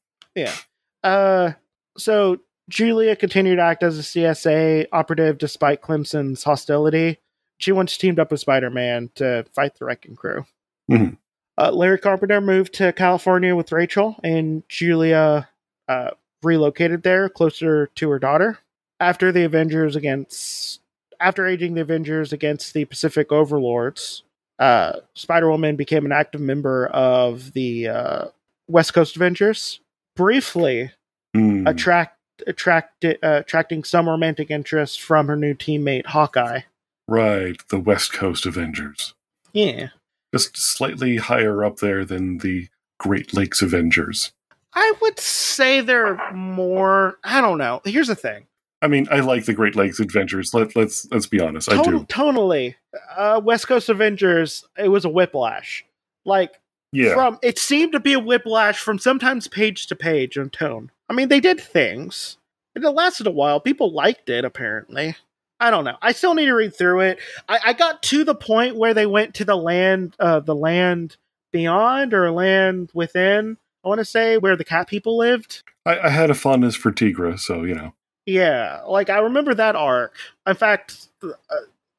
Uh, 1.03 1.53
so 1.97 2.39
Julia 2.69 3.17
continued 3.17 3.57
to 3.57 3.63
act 3.63 3.83
as 3.83 3.99
a 3.99 4.03
CSA 4.03 4.87
operative 4.93 5.39
despite 5.39 5.83
Clemson's 5.83 6.45
hostility. 6.45 7.19
She 7.63 7.71
once 7.71 7.97
teamed 7.97 8.19
up 8.19 8.33
with 8.33 8.41
Spider-Man 8.41 9.11
to 9.15 9.45
fight 9.55 9.77
the 9.79 9.85
Wrecking 9.85 10.17
Crew. 10.17 10.45
Mhm. 10.91 11.17
Uh, 11.57 11.71
Larry 11.71 11.99
Carpenter 11.99 12.41
moved 12.41 12.75
to 12.75 12.93
California 12.93 13.55
with 13.55 13.71
Rachel, 13.71 14.17
and 14.25 14.69
Julia 14.69 15.49
uh, 15.89 16.11
relocated 16.43 17.05
there, 17.05 17.29
closer 17.29 17.87
to 17.95 18.11
her 18.11 18.19
daughter. 18.19 18.59
After 18.99 19.31
the 19.31 19.45
Avengers 19.45 19.95
against, 19.95 20.81
after 21.21 21.47
aging 21.47 21.75
the 21.75 21.83
Avengers 21.83 22.33
against 22.33 22.75
the 22.75 22.85
Pacific 22.85 23.31
Overlords, 23.31 24.25
uh, 24.59 24.95
Spider 25.15 25.49
Woman 25.49 25.77
became 25.77 26.05
an 26.05 26.11
active 26.13 26.41
member 26.41 26.87
of 26.89 27.53
the 27.53 27.87
uh, 27.89 28.25
West 28.69 28.93
Coast 28.93 29.15
Avengers. 29.15 29.79
Briefly, 30.17 30.91
Hmm. 31.35 31.67
attract 31.67 32.19
attract 32.47 33.05
uh, 33.05 33.17
attracting 33.23 33.85
some 33.85 34.09
romantic 34.09 34.51
interest 34.51 35.01
from 35.01 35.29
her 35.29 35.37
new 35.37 35.55
teammate 35.55 36.07
Hawkeye. 36.07 36.63
Right. 37.09 37.57
The 37.69 37.79
West 37.81 38.13
Coast 38.13 38.47
Avengers. 38.47 39.15
Yeah. 39.53 39.89
Just 40.35 40.57
slightly 40.57 41.17
higher 41.17 41.65
up 41.65 41.77
there 41.79 42.05
than 42.05 42.39
the 42.39 42.69
Great 42.99 43.35
Lakes 43.35 43.61
Avengers. 43.63 44.33
I 44.75 44.95
would 45.03 45.19
say 45.21 45.81
they're 45.81 46.33
more. 46.33 47.19
I 47.25 47.41
don't 47.41 47.59
know. 47.59 47.83
Here's 47.85 48.09
the 48.09 48.15
thing. 48.15 48.47
I 48.81 48.89
mean, 48.89 49.07
I 49.11 49.21
like 49.21 49.45
the 49.45 49.53
Great 49.53 49.77
Lakes 49.77 50.01
Adventures. 50.01 50.55
Let 50.55 50.75
let's 50.75 51.07
let's 51.11 51.27
be 51.27 51.41
honest. 51.41 51.71
I 51.71 51.83
do. 51.83 52.01
Tonally, 52.05 52.75
uh, 53.17 53.41
West 53.45 53.69
Coast 53.69 53.89
Avengers. 53.89 54.65
It 54.79 54.89
was 54.89 55.05
a 55.05 55.09
whiplash. 55.11 55.85
Like 56.25 56.59
Yeah. 56.93 57.13
from 57.15 57.39
it 57.43 57.59
seemed 57.59 57.93
to 57.93 58.01
be 58.01 58.15
a 58.15 58.19
whiplash 58.19 58.79
from 58.79 58.99
sometimes 58.99 59.47
page 59.47 59.87
to 59.89 59.95
page 59.97 60.37
in 60.39 60.49
tone. 60.51 60.91
I 61.09 61.13
mean, 61.13 61.29
they 61.29 61.41
did 61.41 61.61
things. 61.61 62.39
and 62.75 62.83
It 62.83 62.91
lasted 62.91 63.27
a 63.27 63.31
while. 63.31 63.61
People 63.61 63.93
liked 63.93 64.31
it, 64.31 64.45
apparently. 64.45 65.17
I 65.63 65.71
don't 65.71 65.85
know. 65.85 65.97
I 66.03 66.11
still 66.11 66.35
need 66.35 66.47
to 66.47 66.55
read 66.55 66.75
through 66.75 67.01
it. 67.03 67.19
I, 67.49 67.59
I 67.67 67.73
got 67.73 68.03
to 68.05 68.25
the 68.25 68.35
point 68.35 68.75
where 68.75 68.93
they 68.95 69.07
went 69.07 69.35
to 69.35 69.45
the 69.45 69.57
land, 69.57 70.17
uh, 70.19 70.41
the 70.41 70.57
land 70.57 71.17
beyond 71.53 72.13
or 72.13 72.33
land 72.33 72.91
within. 72.95 73.57
I 73.85 73.89
want 73.89 74.01
to 74.01 74.05
say 74.05 74.39
where 74.39 74.57
the 74.57 74.65
cat 74.65 74.89
people 74.89 75.17
lived. 75.17 75.63
I, 75.87 76.01
I 76.01 76.09
had 76.09 76.31
a 76.31 76.35
fondness 76.35 76.75
for 76.75 76.91
Tigra, 76.91 77.39
so 77.39 77.63
you 77.63 77.77
know. 77.77 77.95
Yeah, 78.27 78.83
like 78.89 79.09
I 79.09 79.19
remember 79.19 79.55
that 79.55 79.77
arc. 79.77 80.17
In 80.49 80.57
fact, 80.57 81.07
uh, 81.23 81.29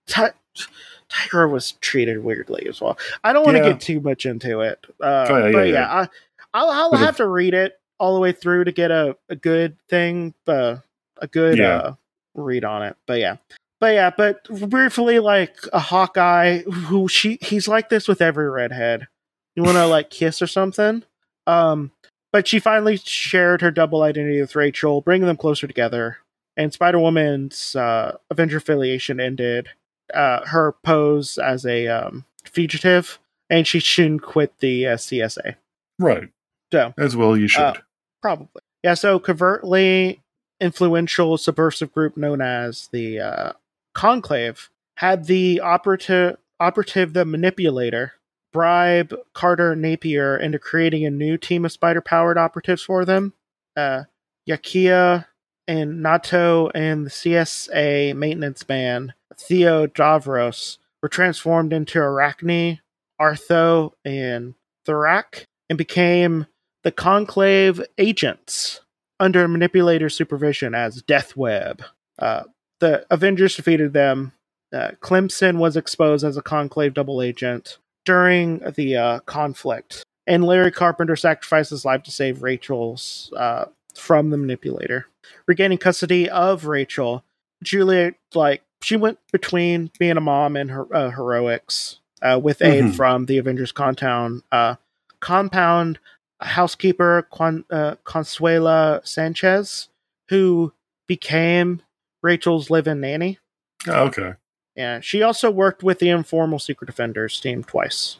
Ti- 0.07 0.65
Tigra 1.09 1.49
was 1.49 1.71
treated 1.73 2.21
weirdly 2.21 2.65
as 2.67 2.81
well. 2.81 2.97
I 3.23 3.31
don't 3.31 3.45
want 3.45 3.55
to 3.55 3.63
Yeah. 3.63 3.71
get 3.71 3.81
too 3.81 4.01
much 4.01 4.25
into 4.25 4.59
it, 4.59 4.85
uh, 5.01 5.27
Oh, 5.29 5.37
yeah, 5.37 5.51
but 5.53 5.67
yeah, 5.67 5.73
yeah, 5.73 5.93
I, 5.93 6.09
I'll, 6.53 6.69
I'll 6.69 6.97
have 6.97 7.17
to 7.17 7.27
read 7.27 7.53
it 7.53 7.79
all 7.97 8.13
the 8.13 8.19
way 8.19 8.33
through 8.33 8.65
to 8.65 8.71
get 8.73 8.91
a, 8.91 9.15
a 9.29 9.35
good 9.37 9.77
thing, 9.87 10.33
uh, 10.47 10.77
a 11.17 11.27
good 11.27 11.59
uh, 11.61 11.93
read 12.35 12.63
on 12.63 12.83
it. 12.83 12.95
But 13.07 13.19
yeah, 13.19 13.37
but 13.79 13.93
yeah, 13.93 14.11
but 14.15 14.43
briefly, 14.69 15.19
like 15.19 15.57
a 15.73 15.79
Hawkeye 15.79 16.59
who 16.59 17.07
she 17.07 17.37
he's 17.41 17.67
like 17.67 17.89
this 17.89 18.07
with 18.07 18.21
every 18.21 18.49
redhead. 18.49 19.07
You 19.55 19.63
want 19.63 19.75
to 19.75 19.87
like 19.87 20.09
kiss 20.09 20.41
or 20.41 20.47
something, 20.47 21.03
um, 21.47 21.91
but 22.31 22.47
she 22.47 22.59
finally 22.59 22.97
shared 22.97 23.61
her 23.61 23.71
double 23.71 24.03
identity 24.03 24.39
with 24.39 24.55
Rachel, 24.55 25.01
bringing 25.01 25.27
them 25.27 25.37
closer 25.37 25.67
together. 25.67 26.17
And 26.55 26.71
Spider 26.71 26.99
Woman's 26.99 27.75
uh, 27.75 28.17
Avenger 28.29 28.57
affiliation 28.57 29.19
ended. 29.19 29.69
Uh, 30.13 30.45
her 30.45 30.73
pose 30.83 31.37
as 31.37 31.65
a 31.65 31.87
um, 31.87 32.25
fugitive, 32.45 33.19
and 33.49 33.67
she 33.67 33.79
soon 33.79 34.19
quit 34.19 34.53
the 34.59 34.87
uh, 34.87 34.95
CSA. 34.95 35.55
Right. 35.99 36.29
So 36.71 36.93
As 36.97 37.15
well 37.15 37.35
you 37.35 37.47
should. 37.47 37.61
Uh, 37.61 37.73
probably, 38.21 38.61
yeah. 38.83 38.93
So 38.93 39.19
covertly 39.19 40.22
influential 40.63 41.37
subversive 41.37 41.91
group 41.91 42.15
known 42.15 42.41
as 42.41 42.87
the 42.91 43.19
uh, 43.19 43.51
Conclave 43.93 44.69
had 44.95 45.25
the 45.25 45.59
operative 45.59 46.37
operative 46.59 47.13
the 47.13 47.25
manipulator 47.25 48.11
bribe 48.53 49.13
Carter 49.33 49.75
Napier 49.75 50.37
into 50.37 50.59
creating 50.59 51.05
a 51.05 51.11
new 51.11 51.37
team 51.37 51.65
of 51.65 51.71
spider 51.71 52.01
powered 52.01 52.37
operatives 52.37 52.83
for 52.83 53.03
them. 53.03 53.33
Uh, 53.75 54.03
Yakia 54.47 55.25
and 55.67 56.01
Noto 56.01 56.69
and 56.73 57.07
the 57.07 57.09
CSA 57.09 58.15
maintenance 58.15 58.67
man 58.69 59.13
Theo 59.37 59.87
Davros 59.87 60.77
were 61.01 61.09
transformed 61.09 61.73
into 61.73 61.99
Arachne, 61.99 62.79
Artho, 63.19 63.91
and 64.05 64.53
Thorak 64.87 65.45
and 65.69 65.77
became 65.77 66.45
the 66.83 66.91
Conclave 66.91 67.81
agents 67.97 68.81
under 69.19 69.47
manipulator 69.47 70.09
supervision 70.09 70.73
as 70.75 71.01
Death 71.01 71.35
Web. 71.37 71.83
Uh, 72.19 72.43
the 72.79 73.05
Avengers 73.11 73.55
defeated 73.55 73.93
them. 73.93 74.33
Uh, 74.73 74.91
Clemson 75.01 75.57
was 75.57 75.77
exposed 75.77 76.25
as 76.25 76.35
a 76.37 76.41
Conclave 76.41 76.93
double 76.93 77.21
agent 77.21 77.77
during 78.05 78.59
the 78.75 78.97
uh, 78.97 79.19
conflict, 79.21 80.03
and 80.27 80.43
Larry 80.43 80.71
Carpenter 80.71 81.15
sacrificed 81.15 81.69
his 81.69 81.85
life 81.85 82.03
to 82.03 82.11
save 82.11 82.43
Rachel's 82.43 83.31
uh, 83.37 83.65
from 83.95 84.29
the 84.31 84.37
manipulator. 84.37 85.05
Regaining 85.47 85.77
custody 85.77 86.29
of 86.29 86.65
Rachel, 86.65 87.23
Juliet 87.63 88.15
like 88.33 88.61
she 88.81 88.97
went 88.97 89.19
between 89.31 89.91
being 89.99 90.17
a 90.17 90.21
mom 90.21 90.57
and 90.57 90.71
her 90.71 90.93
uh, 90.93 91.11
heroics 91.11 91.99
uh, 92.21 92.39
with 92.41 92.61
aid 92.61 92.83
Mhm. 92.85 92.95
from 92.95 93.25
the 93.27 93.37
Avengers 93.37 93.71
compound 93.71 94.41
uh, 94.51 94.75
compound 95.21 95.99
housekeeper 96.45 97.27
Quan, 97.31 97.65
uh, 97.69 97.95
Consuela 98.05 99.05
Sanchez, 99.07 99.89
who 100.29 100.73
became 101.07 101.81
Rachel's 102.21 102.69
live-in 102.69 103.01
nanny. 103.01 103.39
Oh, 103.87 104.05
okay. 104.05 104.33
Yeah, 104.75 104.99
she 105.01 105.21
also 105.21 105.51
worked 105.51 105.83
with 105.83 105.99
the 105.99 106.09
informal 106.09 106.57
Secret 106.59 106.87
Defenders 106.87 107.39
team 107.39 107.63
twice. 107.63 108.17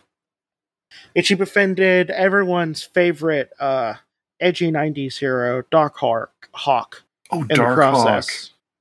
And 1.15 1.25
she 1.25 1.33
befriended 1.33 2.11
everyone's 2.11 2.83
favorite 2.83 3.51
uh, 3.59 3.95
edgy 4.39 4.71
90s 4.71 5.17
hero, 5.17 5.63
Dark 5.71 5.97
Hawk, 5.97 6.49
Hawk 6.53 7.03
Oh, 7.31 7.41
in 7.41 7.47
Dark 7.47 7.79
the 7.79 7.91
Hawk. 7.91 8.25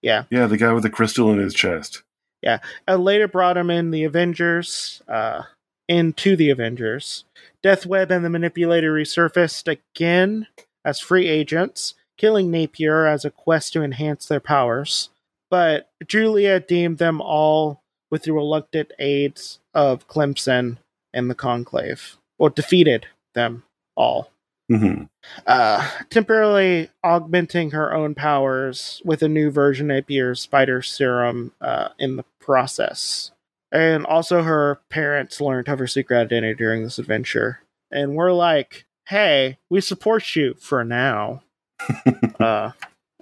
Yeah. 0.02 0.24
Yeah, 0.31 0.46
the 0.46 0.59
guy 0.59 0.72
with 0.72 0.83
the 0.83 0.90
crystal 0.90 1.33
in 1.33 1.38
his 1.38 1.55
chest. 1.55 2.02
Yeah. 2.42 2.59
and 2.88 3.05
later 3.05 3.28
brought 3.28 3.57
him 3.57 3.70
in 3.70 3.92
the 3.92 4.05
Avengers, 4.05 5.00
uh, 5.09 5.42
into 5.88 6.37
the 6.37 6.50
Avengers. 6.50 7.24
Death 7.62 7.87
Web 7.87 8.11
and 8.11 8.25
the 8.25 8.29
Manipulator 8.29 8.92
resurfaced 8.92 9.68
again 9.68 10.46
as 10.85 11.01
free 11.01 11.29
agents, 11.29 11.94
killing 12.16 12.51
Napier 12.51 13.07
as 13.07 13.25
a 13.25 13.31
quest 13.31 13.72
to 13.75 13.83
enhance 13.83 14.27
their 14.27 14.40
powers. 14.40 15.11
But 15.51 15.90
Julia 16.07 16.61
deemed 16.61 16.98
them 16.98 17.20
all 17.20 17.83
with 18.11 18.25
the 18.25 18.33
reluctant 18.33 18.92
aids 18.98 19.61
of 19.75 20.09
Clemson 20.09 20.79
and 21.12 21.31
the 21.31 21.35
Conclave, 21.35 22.16
or 22.38 22.51
defeated 22.51 23.07
them 23.35 23.64
all 23.96 24.31
hmm 24.68 25.03
uh, 25.46 25.88
temporarily 26.11 26.88
augmenting 27.05 27.70
her 27.72 27.92
own 27.92 28.14
powers 28.14 29.03
with 29.05 29.22
a 29.22 29.29
new 29.29 29.51
version 29.51 29.90
of 29.90 29.96
Napier's 29.96 30.40
spider 30.40 30.83
serum 30.83 31.53
uh, 31.61 31.88
in 31.98 32.16
the 32.16 32.25
process. 32.40 33.33
And 33.73 34.05
also, 34.05 34.43
her 34.43 34.81
parents 34.91 35.41
learned 35.41 35.67
of 35.69 35.79
her 35.79 35.87
secret 35.87 36.19
identity 36.21 36.55
during 36.55 36.83
this 36.83 36.99
adventure. 36.99 37.61
And 37.91 38.15
we're 38.15 38.33
like, 38.33 38.85
hey, 39.09 39.57
we 39.71 39.81
support 39.81 40.37
you 40.37 40.55
for 40.61 40.85
now. 40.85 41.43
uh, 42.41 42.73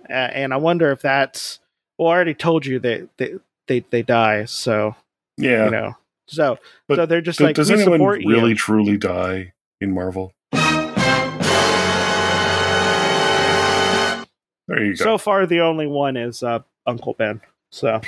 and 0.09 0.53
I 0.53 0.57
wonder 0.57 0.91
if 0.91 1.01
that's. 1.03 1.61
Well, 1.99 2.09
I 2.09 2.13
already 2.15 2.35
told 2.35 2.67
you 2.67 2.79
that 2.81 3.09
they, 3.17 3.35
they, 3.69 3.81
they 3.91 4.03
die, 4.03 4.45
so, 4.47 4.97
Yeah. 5.37 5.67
you 5.67 5.71
know. 5.71 5.97
So, 6.27 6.59
But 6.89 6.97
so 6.97 7.07
they're 7.07 7.21
just 7.21 7.41
like, 7.41 7.55
does 7.57 7.71
anyone 7.71 8.01
really 8.03 8.51
you. 8.51 8.55
truly 8.57 8.97
die 8.97 9.53
in 9.81 9.93
Marvel? 9.93 10.33
There 14.69 14.85
you 14.85 14.95
go. 14.97 15.05
So 15.05 15.19
far, 15.19 15.47
the 15.47 15.61
only 15.61 15.87
one 15.89 16.17
is 16.17 16.43
uh, 16.43 16.61
Uncle 16.87 17.15
Ben. 17.15 17.41
So, 17.71 18.01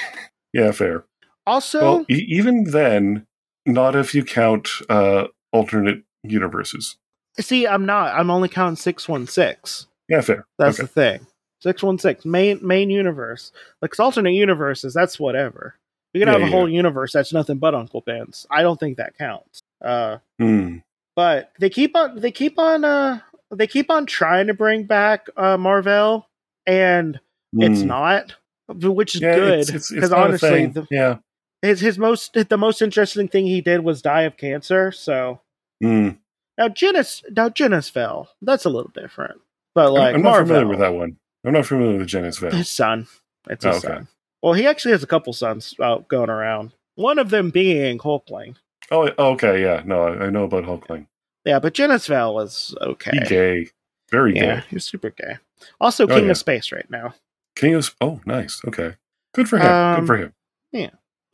yeah, 0.52 0.70
fair. 0.70 1.04
Also. 1.46 1.80
Well, 1.80 2.06
e- 2.10 2.26
even 2.28 2.64
then, 2.64 3.26
not 3.66 3.94
if 3.96 4.14
you 4.14 4.24
count 4.24 4.68
uh, 4.88 5.26
alternate 5.52 6.02
universes. 6.22 6.96
See, 7.40 7.66
I'm 7.66 7.86
not. 7.86 8.14
I'm 8.14 8.30
only 8.30 8.48
counting 8.48 8.76
six 8.76 9.08
one 9.08 9.26
six. 9.26 9.86
Yeah, 10.08 10.20
fair. 10.20 10.46
That's 10.58 10.78
okay. 10.78 10.82
the 10.82 10.88
thing. 10.88 11.26
Six 11.60 11.82
one 11.82 11.98
six 11.98 12.24
main 12.24 12.58
main 12.66 12.90
universe. 12.90 13.52
Like 13.80 13.98
alternate 13.98 14.32
universes, 14.32 14.92
that's 14.94 15.18
whatever. 15.18 15.76
We 16.12 16.20
could 16.20 16.26
Yeah, 16.28 16.32
have 16.34 16.42
a 16.42 16.44
yeah. 16.44 16.50
whole 16.50 16.68
universe 16.68 17.12
that's 17.12 17.32
nothing 17.32 17.58
but 17.58 17.74
Uncle 17.74 18.02
Ben's. 18.02 18.46
I 18.50 18.62
don't 18.62 18.78
think 18.78 18.98
that 18.98 19.16
counts. 19.16 19.60
Uh, 19.82 20.18
Hmm. 20.38 20.78
but 21.16 21.52
they 21.58 21.70
keep 21.70 21.96
on. 21.96 22.20
They 22.20 22.32
keep 22.32 22.58
on. 22.58 22.84
Uh, 22.84 23.20
they 23.50 23.66
keep 23.66 23.90
on 23.90 24.06
trying 24.06 24.48
to 24.48 24.54
bring 24.54 24.84
back 24.84 25.28
uh 25.36 25.56
Mar-Vell, 25.56 26.28
and 26.66 27.18
it's 27.54 27.80
Hmm. 27.80 27.86
not, 27.88 28.34
which 28.68 29.14
is 29.14 29.20
Yeah, 29.22 29.36
good 29.36 29.66
because 29.66 30.12
honestly, 30.12 30.66
the, 30.66 30.86
yeah. 30.90 31.18
His 31.62 31.80
his 31.80 31.98
most 31.98 32.34
the 32.34 32.56
most 32.58 32.82
interesting 32.82 33.28
thing 33.28 33.46
he 33.46 33.60
did 33.60 33.80
was 33.84 34.02
die 34.02 34.22
of 34.22 34.36
cancer. 34.36 34.92
So 34.92 35.40
Hmm. 35.80 36.10
now 36.58 36.68
Genis 36.68 37.22
now 37.36 37.48
Genis-Vell, 37.48 38.28
that's 38.42 38.64
a 38.64 38.68
little 38.70 38.90
different. 38.94 39.40
But 39.74 39.86
I'm- 39.86 39.92
like 39.94 40.14
I'm, 40.16 40.22
not 40.22 40.30
Marvel, 40.30 40.46
familiar 40.48 40.66
with 40.68 40.78
that 40.80 40.94
one. 40.94 41.16
I'm 41.44 41.52
not 41.52 41.66
familiar 41.66 41.98
with 41.98 42.08
Genis-Vell. 42.08 42.50
his 42.52 42.68
son. 42.68 43.06
It's 43.48 43.64
his 43.64 43.74
Oh, 43.74 43.78
okay. 43.78 43.88
son. 43.88 44.08
Well, 44.42 44.52
he 44.54 44.66
actually 44.66 44.92
has 44.92 45.02
a 45.02 45.06
couple 45.08 45.32
sons 45.32 45.74
out 45.80 46.08
going 46.08 46.30
around. 46.30 46.72
One 46.96 47.18
of 47.18 47.30
them 47.30 47.50
being 47.50 47.98
Hulkling. 47.98 48.56
Oh, 48.90 49.10
oh, 49.16 49.30
okay, 49.32 49.62
yeah. 49.62 49.82
No, 49.86 50.02
I, 50.02 50.26
I 50.26 50.30
know 50.30 50.44
about 50.44 50.64
Hulkling. 50.64 51.06
Yeah, 51.44 51.58
but 51.58 51.74
Genis-Vell 51.74 52.34
was 52.34 52.74
okay. 52.80 53.10
He 53.12 53.20
gay. 53.20 53.68
Very 54.10 54.34
yeah, 54.36 54.60
gay. 54.60 54.66
he's 54.70 54.84
super 54.84 55.10
gay. 55.10 55.38
Also, 55.80 56.04
Oh, 56.04 56.08
King 56.08 56.26
yeah. 56.26 56.32
of 56.32 56.38
Space 56.38 56.70
right 56.70 56.88
now. 56.90 57.14
King 57.56 57.74
of... 57.74 57.94
Oh, 58.00 58.20
nice. 58.26 58.60
Okay. 58.66 58.96
Good 59.34 59.48
for 59.48 59.58
him. 59.58 59.66
Um, 59.66 60.00
Good 60.00 60.06
for 60.06 60.16
him. 60.16 60.32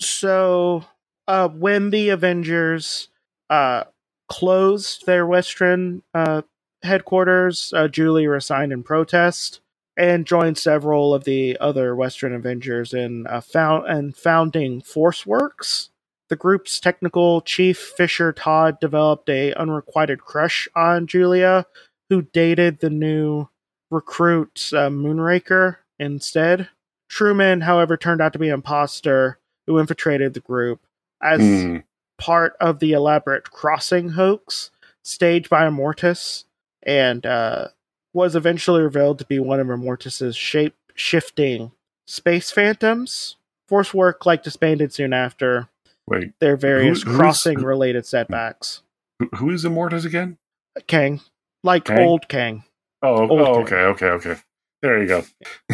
So, 0.00 0.84
uh, 1.26 1.48
when 1.48 1.90
the 1.90 2.10
Avengers 2.10 3.08
uh, 3.50 3.84
closed 4.28 5.06
their 5.06 5.26
Western 5.26 6.02
uh, 6.14 6.42
headquarters, 6.82 7.72
uh, 7.76 7.88
Julie 7.88 8.26
resigned 8.26 8.72
in 8.72 8.82
protest 8.82 9.60
and 9.96 10.26
joined 10.26 10.56
several 10.56 11.12
of 11.12 11.24
the 11.24 11.58
other 11.60 11.96
Western 11.96 12.32
Avengers 12.32 12.94
in 12.94 13.26
uh, 13.26 13.40
found 13.40 13.86
and 13.86 14.16
founding 14.16 14.80
ForceWorks. 14.80 15.88
The 16.28 16.36
group's 16.36 16.78
technical 16.78 17.40
chief 17.40 17.78
Fisher 17.78 18.32
Todd 18.32 18.78
developed 18.80 19.28
a 19.28 19.54
unrequited 19.54 20.20
crush 20.20 20.68
on 20.76 21.06
Julia, 21.06 21.66
who 22.10 22.22
dated 22.22 22.78
the 22.78 22.90
new 22.90 23.48
recruit 23.90 24.70
uh, 24.72 24.88
Moonraker 24.88 25.78
instead. 25.98 26.68
Truman, 27.08 27.62
however, 27.62 27.96
turned 27.96 28.20
out 28.20 28.34
to 28.34 28.38
be 28.38 28.48
an 28.48 28.54
imposter 28.54 29.37
who 29.68 29.78
infiltrated 29.78 30.32
the 30.34 30.40
group 30.40 30.80
as 31.22 31.40
Hmm. 31.40 31.76
part 32.16 32.56
of 32.58 32.78
the 32.80 32.92
elaborate 32.92 33.50
crossing 33.50 34.10
hoax 34.10 34.70
staged 35.04 35.48
by 35.50 35.64
Immortus 35.68 36.44
and 36.82 37.24
uh, 37.26 37.68
was 38.14 38.34
eventually 38.34 38.80
revealed 38.82 39.18
to 39.18 39.26
be 39.26 39.38
one 39.38 39.60
of 39.60 39.66
Immortus's 39.66 40.34
shape 40.36 40.74
shifting 40.94 41.70
space 42.06 42.50
phantoms. 42.50 43.36
Force 43.68 43.92
work 43.92 44.24
like 44.24 44.42
disbanded 44.42 44.94
soon 44.94 45.12
after 45.12 45.68
Wait, 46.08 46.32
their 46.40 46.56
various 46.56 47.02
who 47.02 47.14
crossing 47.14 47.58
related 47.60 48.06
setbacks. 48.06 48.80
who, 49.18 49.26
who 49.36 49.50
is 49.50 49.64
Immortus 49.64 50.06
again? 50.06 50.38
Kang. 50.86 51.20
Like 51.62 51.84
Kang? 51.84 51.98
old 51.98 52.28
Kang. 52.28 52.64
Oh, 53.02 53.28
Old 53.28 53.30
oh 53.32 53.64
Kang. 53.64 53.74
okay, 53.84 54.06
okay, 54.06 54.30
okay. 54.30 54.40
There 54.80 54.98
you 55.02 55.06
go. 55.08 55.24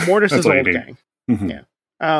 Mortis 0.09 0.33
is 0.33 0.44
old. 0.46 0.64
Kang. 0.66 0.98
Mhm. 1.30 1.50
Yeah. 1.50 1.62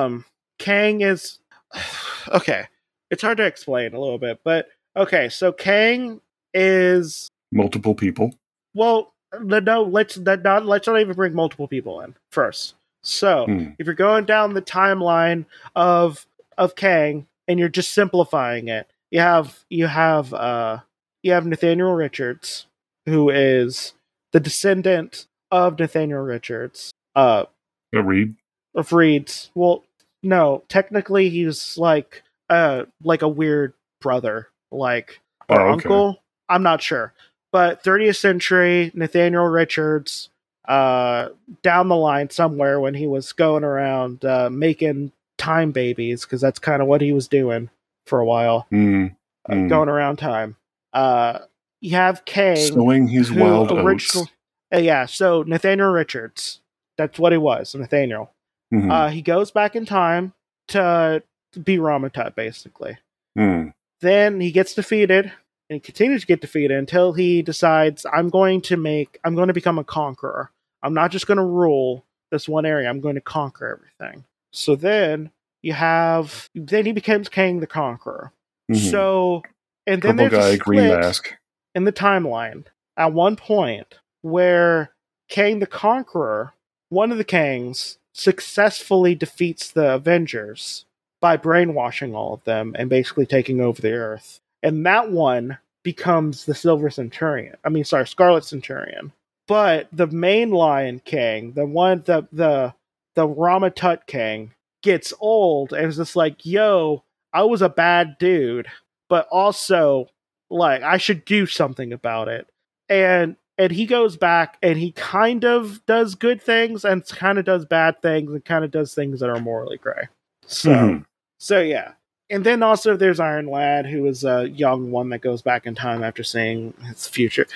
Um, 0.05 0.25
Kang 0.61 1.01
is 1.01 1.41
okay. 2.33 2.67
It's 3.11 3.23
hard 3.23 3.37
to 3.39 3.45
explain 3.47 3.95
a 3.95 4.01
little 4.01 4.19
bit, 4.19 4.41
but 4.45 4.69
okay. 4.97 5.29
So 5.29 5.53
Kang 5.53 6.21
is 6.53 7.29
Multiple 7.53 7.95
people. 7.95 8.35
well. 8.75 9.13
No, 9.41 9.59
no 9.59 9.83
let's 9.83 10.17
not 10.17 10.65
let's 10.65 10.87
not 10.87 11.01
even 11.01 11.15
bring 11.17 11.35
multiple 11.35 11.67
people 11.67 12.01
in 12.03 12.15
first. 12.31 12.75
So 13.03 13.47
Hmm. 13.47 13.71
if 13.81 13.87
you're 13.87 13.95
going 13.97 14.27
down 14.27 14.55
the 14.55 14.63
timeline 14.63 15.45
of 15.75 16.25
of 16.57 16.77
Kang 16.77 17.27
and 17.49 17.59
you're 17.59 17.69
just 17.69 17.93
simplifying 17.93 18.69
it, 18.69 18.89
you 19.11 19.19
have 19.19 19.65
you 19.71 19.89
have 19.89 20.33
uh 20.33 20.79
you 21.25 21.33
have 21.33 21.47
Nathaniel 21.47 21.95
Richards, 21.95 22.67
who 23.07 23.29
is 23.29 23.95
the 24.33 24.39
descendant 24.39 25.27
of 25.51 25.81
Nathaniel 25.81 26.21
Richards. 26.21 26.93
Uh 27.17 27.47
A 27.93 28.03
read. 28.03 28.37
of 28.77 28.93
Reed's. 28.93 29.51
Well, 29.57 29.85
no, 30.25 30.63
technically 30.69 31.29
he's 31.29 31.79
like 31.79 32.23
uh 32.51 32.85
like 33.03 33.23
a 33.23 33.29
weird 33.29 33.75
brother, 34.01 34.49
like 34.73 35.21
or 35.49 35.61
Oh, 35.61 35.65
okay. 35.65 35.73
uncle. 35.73 36.23
I'm 36.49 36.63
not 36.63 36.83
sure, 36.83 37.13
but 37.53 37.83
30th 37.85 38.17
century 38.17 38.91
Nathaniel 38.95 39.47
Richards, 39.47 40.29
uh, 40.69 41.29
down 41.63 41.89
the 41.89 41.97
line 41.97 42.29
somewhere 42.31 42.81
when 42.81 42.95
he 42.95 43.07
was 43.07 43.33
going 43.33 43.65
around 43.65 44.25
uh, 44.25 44.51
making 44.51 45.13
time 45.39 45.73
babies 45.73 46.25
because 46.25 46.41
that's 46.43 46.59
kind 46.59 46.83
of 46.83 46.89
what 46.89 47.01
he 47.01 47.13
was 47.13 47.29
doing 47.29 47.71
for 48.07 48.21
a 48.21 48.27
while, 48.27 48.67
Hmm. 48.71 49.07
uh, 49.49 49.55
Hmm. 49.55 49.69
going 49.69 49.89
around 49.89 50.17
time. 50.17 50.57
Uh, 50.93 51.39
you 51.81 51.93
have 51.97 52.25
Kang 52.27 52.57
Sowing 52.57 53.09
his 53.09 53.33
wild 53.33 53.73
original- 53.73 54.25
oats. 54.25 54.33
Uh, 54.75 54.79
yeah, 54.79 55.07
so 55.07 55.43
Nathaniel 55.43 55.91
Richards. 55.93 56.61
That's 56.99 57.19
what 57.19 57.33
he 57.33 57.39
was, 57.39 57.75
Nathaniel. 57.75 58.33
Mhm. 58.75 58.91
Uh, 58.91 59.09
he 59.09 59.23
goes 59.23 59.51
back 59.51 59.77
in 59.77 59.87
time 59.87 60.33
to 60.69 61.23
be 61.63 61.77
Ramatut, 61.79 62.35
basically. 62.35 62.99
Hmm. 63.37 63.69
Then 64.01 64.41
he 64.41 64.51
gets 64.51 64.75
defeated, 64.75 65.27
and 65.27 65.77
he 65.77 65.81
continues 65.81 66.23
to 66.23 66.27
get 66.27 66.41
defeated 66.41 66.77
until 66.77 67.13
he 67.13 67.43
decides, 67.43 68.05
I'm 68.13 68.29
going 68.31 68.61
to 68.63 68.77
make, 68.77 69.19
I'm 69.25 69.35
going 69.35 69.49
to 69.49 69.55
become 69.55 69.79
a 69.79 69.85
conqueror. 69.85 70.51
I'm 70.83 70.95
not 70.95 71.11
just 71.11 71.27
going 71.27 71.39
to 71.39 71.45
rule 71.45 72.05
this 72.31 72.49
one 72.49 72.67
area, 72.67 72.89
I'm 72.89 73.01
going 73.01 73.15
to 73.15 73.21
conquer 73.21 73.69
everything. 74.01 74.25
So 74.53 74.75
then 74.77 75.31
you 75.63 75.73
have, 75.73 76.51
then 76.55 76.85
he 76.87 76.93
becomes 76.93 77.29
Kang 77.29 77.61
the 77.61 77.67
Conqueror. 77.67 78.33
Mhm. 78.71 78.91
So, 78.91 79.43
and 79.87 80.03
then 80.03 80.17
Purple 80.17 80.31
there's 80.39 80.45
guy, 80.51 80.55
a 80.55 80.57
green 80.59 80.89
mask. 80.89 81.35
in 81.75 81.85
the 81.85 81.93
timeline 81.93 82.65
at 82.97 83.13
one 83.13 83.37
point 83.37 83.99
where 84.23 84.91
Kang 85.29 85.61
the 85.61 85.67
Conqueror, 85.67 86.53
one 86.89 87.13
of 87.13 87.19
the 87.19 87.25
Kangs, 87.25 87.99
successfully 88.15 89.15
defeats 89.15 89.71
the 89.71 89.95
Avengers 89.95 90.87
by 91.21 91.37
brainwashing 91.37 92.15
all 92.15 92.35
of 92.35 92.45
them 92.45 92.75
and 92.79 92.89
basically 92.89 93.27
taking 93.27 93.61
over 93.61 93.83
the 93.83 93.93
Earth. 93.93 94.41
And 94.63 94.87
that 94.87 95.11
one 95.11 95.59
becomes 95.83 96.47
the 96.47 96.55
Silver 96.55 96.89
Centurion. 96.89 97.57
I 97.65 97.69
mean, 97.69 97.85
sorry, 97.85 98.07
Scarlet 98.07 98.45
Centurion. 98.45 99.13
But 99.47 99.89
the 99.93 100.07
main 100.07 100.51
Lion 100.51 101.01
King, 101.05 101.53
the 101.53 101.67
one, 101.67 102.03
the 102.07 102.27
the 102.33 102.75
the 103.15 103.29
Ramatut 103.29 104.07
Kang, 104.07 104.55
gets 104.83 105.13
old 105.21 105.75
and 105.75 105.87
is 105.87 105.97
just 105.97 106.17
like, 106.17 106.47
"Yo, 106.47 107.05
I 107.33 107.43
was 107.43 107.61
a 107.61 107.69
bad 107.69 108.17
dude, 108.19 108.69
but 109.11 109.29
also 109.31 110.09
like 110.49 110.83
I 110.83 110.97
should 110.97 111.27
do 111.27 111.45
something 111.45 111.93
about 111.93 112.29
it." 112.29 112.47
And 112.89 113.37
and 113.59 113.71
he 113.73 113.87
goes 113.87 114.17
back 114.17 114.59
and 114.63 114.79
he 114.79 114.93
kind 114.93 115.45
of 115.45 115.85
does 115.87 116.15
good 116.15 116.43
things 116.43 116.85
and 116.85 117.07
kind 117.07 117.39
of 117.39 117.45
does 117.45 117.65
bad 117.65 118.01
things 118.03 118.33
and 118.33 118.45
kind 118.45 118.65
of 118.65 118.71
does 118.71 118.95
things 118.95 119.21
that 119.21 119.31
are 119.31 119.41
morally 119.41 119.79
gray. 119.79 120.09
So 120.47 120.71
Mhm. 120.71 121.05
so 121.39 121.61
yeah. 121.61 121.93
And 122.31 122.45
then 122.45 122.63
also 122.63 122.97
there's 122.97 123.21
Iron 123.21 123.47
Lad, 123.47 123.87
who 123.87 124.07
is 124.07 124.25
a 124.25 124.49
young 124.49 124.91
one 124.91 125.11
that 125.11 125.21
goes 125.21 125.43
back 125.43 125.67
in 125.67 125.75
time 125.75 126.03
after 126.03 126.23
seeing 126.25 126.73
his 126.89 127.07
future. 127.07 127.47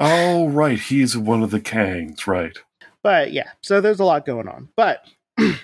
Oh, 0.00 0.48
right. 0.48 0.78
He's 0.80 1.16
one 1.16 1.42
of 1.42 1.50
the 1.50 1.60
Kangs, 1.60 2.26
right. 2.26 2.56
But 3.02 3.32
yeah, 3.32 3.50
so 3.60 3.80
there's 3.80 4.00
a 4.00 4.04
lot 4.04 4.24
going 4.24 4.48
on. 4.48 4.68
But 4.76 5.04
but 5.36 5.54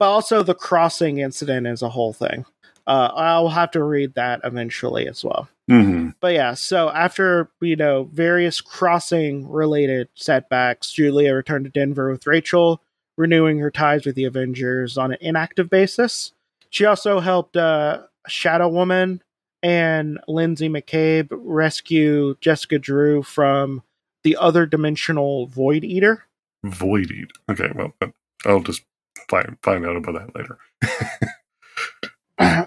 also 0.00 0.42
the 0.42 0.54
crossing 0.54 1.18
incident 1.18 1.66
is 1.66 1.82
a 1.82 1.88
whole 1.88 2.12
thing. 2.12 2.44
Uh, 2.86 3.10
I'll 3.14 3.48
have 3.48 3.70
to 3.72 3.82
read 3.84 4.14
that 4.14 4.40
eventually 4.44 5.06
as 5.06 5.24
well. 5.24 5.48
Hmm 5.70 6.08
But 6.18 6.34
yeah, 6.34 6.54
so 6.54 6.90
after 6.90 7.48
you 7.60 7.76
know 7.76 8.10
various 8.12 8.60
crossing 8.60 9.48
related 9.48 10.08
setbacks, 10.16 10.90
Julia 10.90 11.32
returned 11.32 11.64
to 11.66 11.70
Denver 11.70 12.10
with 12.10 12.26
Rachel, 12.26 12.82
renewing 13.16 13.60
her 13.60 13.70
ties 13.70 14.04
with 14.04 14.16
the 14.16 14.24
Avengers 14.24 14.98
on 14.98 15.12
an 15.12 15.18
inactive 15.20 15.70
basis. 15.70 16.32
She 16.70 16.84
also 16.84 17.20
helped 17.20 17.56
uh, 17.56 18.02
Shadow 18.26 18.68
Woman 18.68 19.22
and 19.62 20.18
Lindsay 20.26 20.68
McCabe 20.68 21.28
rescue 21.30 22.34
Jessica 22.40 22.78
Drew 22.78 23.22
from 23.22 23.82
the 24.24 24.36
other 24.36 24.66
dimensional 24.66 25.46
Void 25.46 25.84
Eater. 25.84 26.24
Void 26.64 27.12
Eat. 27.12 27.30
Okay, 27.48 27.70
well, 27.76 27.92
uh, 28.02 28.08
I'll 28.44 28.60
just 28.60 28.82
find 29.28 29.56
find 29.62 29.86
out 29.86 29.96
about 29.96 30.14
that 30.14 30.34
later. 30.34 30.58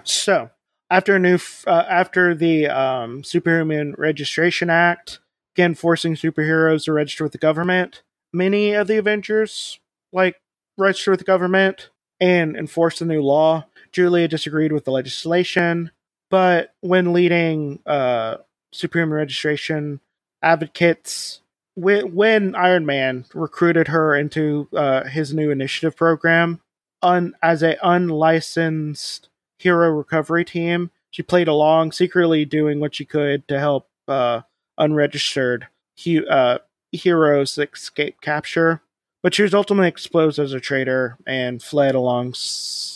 so 0.04 0.50
after 0.90 1.16
a 1.16 1.18
new 1.18 1.34
f- 1.34 1.64
uh, 1.66 1.84
after 1.88 2.34
the 2.34 2.66
um, 2.68 3.24
superhuman 3.24 3.94
registration 3.98 4.70
act 4.70 5.20
again 5.56 5.74
forcing 5.74 6.14
superheroes 6.14 6.84
to 6.84 6.92
register 6.92 7.24
with 7.24 7.32
the 7.32 7.38
government 7.38 8.02
many 8.32 8.72
of 8.72 8.86
the 8.86 8.98
avengers 8.98 9.78
like 10.12 10.40
register 10.76 11.10
with 11.12 11.20
the 11.20 11.24
government 11.24 11.90
and 12.20 12.56
enforce 12.56 12.98
the 12.98 13.04
new 13.04 13.20
law. 13.20 13.64
Julia 13.92 14.28
disagreed 14.28 14.72
with 14.72 14.84
the 14.84 14.90
legislation 14.90 15.90
but 16.30 16.74
when 16.80 17.12
leading 17.12 17.80
uh, 17.86 18.36
superhuman 18.72 19.16
registration 19.16 20.00
advocates 20.42 21.40
when, 21.76 22.14
when 22.14 22.54
iron 22.54 22.86
man 22.86 23.24
recruited 23.34 23.88
her 23.88 24.14
into 24.14 24.68
uh, 24.76 25.04
his 25.04 25.32
new 25.32 25.50
initiative 25.50 25.96
program 25.96 26.60
un, 27.02 27.34
as 27.42 27.62
a 27.62 27.76
unlicensed 27.82 29.28
hero 29.58 29.90
recovery 29.90 30.44
team. 30.44 30.90
She 31.10 31.22
played 31.22 31.48
along, 31.48 31.92
secretly 31.92 32.44
doing 32.44 32.80
what 32.80 32.94
she 32.94 33.04
could 33.04 33.46
to 33.48 33.58
help 33.58 33.88
uh, 34.08 34.42
unregistered 34.78 35.68
he- 35.94 36.26
uh, 36.26 36.58
heroes 36.92 37.58
escape 37.58 38.20
capture. 38.20 38.82
But 39.22 39.34
she 39.34 39.42
was 39.42 39.54
ultimately 39.54 39.88
exposed 39.88 40.38
as 40.38 40.52
a 40.52 40.60
traitor 40.60 41.16
and 41.26 41.62
fled 41.62 41.94
along 41.94 42.34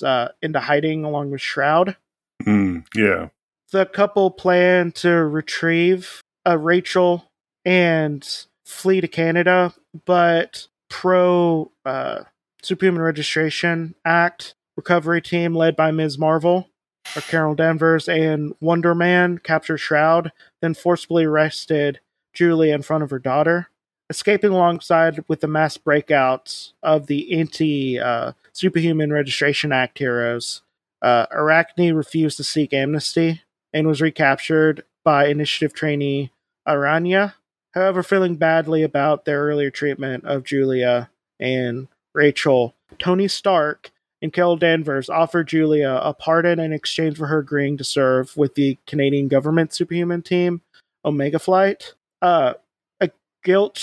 uh, 0.04 0.28
into 0.42 0.60
hiding 0.60 1.04
along 1.04 1.30
with 1.30 1.40
Shroud. 1.40 1.96
Mm, 2.42 2.84
yeah. 2.94 3.28
The 3.70 3.86
couple 3.86 4.30
plan 4.30 4.92
to 4.92 5.10
retrieve 5.10 6.20
uh, 6.46 6.58
Rachel 6.58 7.30
and 7.64 8.26
flee 8.64 9.00
to 9.00 9.08
Canada, 9.08 9.72
but 10.04 10.68
pro 10.90 11.70
uh, 11.84 12.24
Superhuman 12.62 13.02
Registration 13.02 13.94
Act 14.04 14.54
recovery 14.78 15.20
team 15.20 15.56
led 15.56 15.74
by 15.74 15.90
Ms. 15.90 16.18
Marvel, 16.18 16.68
or 17.16 17.22
Carol 17.22 17.56
Danvers, 17.56 18.08
and 18.08 18.54
Wonder 18.60 18.94
Man 18.94 19.38
captured 19.38 19.78
Shroud, 19.78 20.30
then 20.62 20.72
forcibly 20.72 21.24
arrested 21.24 21.98
Julie 22.32 22.70
in 22.70 22.82
front 22.82 23.02
of 23.02 23.10
her 23.10 23.18
daughter. 23.18 23.70
Escaping 24.08 24.52
alongside 24.52 25.24
with 25.26 25.40
the 25.40 25.48
mass 25.48 25.76
breakouts 25.76 26.74
of 26.80 27.08
the 27.08 27.36
anti 27.36 27.98
uh, 27.98 28.32
Superhuman 28.52 29.12
Registration 29.12 29.72
Act 29.72 29.98
heroes, 29.98 30.62
uh, 31.02 31.26
Arachne 31.32 31.92
refused 31.92 32.36
to 32.36 32.44
seek 32.44 32.72
amnesty 32.72 33.42
and 33.72 33.88
was 33.88 34.00
recaptured 34.00 34.84
by 35.04 35.26
initiative 35.26 35.74
trainee 35.74 36.30
Araña. 36.68 37.34
However, 37.72 38.04
feeling 38.04 38.36
badly 38.36 38.84
about 38.84 39.24
their 39.24 39.42
earlier 39.42 39.70
treatment 39.70 40.24
of 40.24 40.44
Julia 40.44 41.10
and 41.40 41.88
Rachel, 42.14 42.74
Tony 43.00 43.26
Stark 43.26 43.90
and 44.20 44.32
Carol 44.32 44.56
Danvers 44.56 45.08
offered 45.08 45.48
Julia 45.48 46.00
a 46.02 46.12
pardon 46.12 46.58
in 46.58 46.72
exchange 46.72 47.16
for 47.16 47.26
her 47.26 47.38
agreeing 47.38 47.76
to 47.76 47.84
serve 47.84 48.36
with 48.36 48.54
the 48.54 48.78
Canadian 48.86 49.28
government 49.28 49.72
superhuman 49.72 50.22
team, 50.22 50.60
Omega 51.04 51.38
Flight. 51.38 51.94
Uh, 52.20 52.54
a 53.00 53.10
guilt 53.44 53.78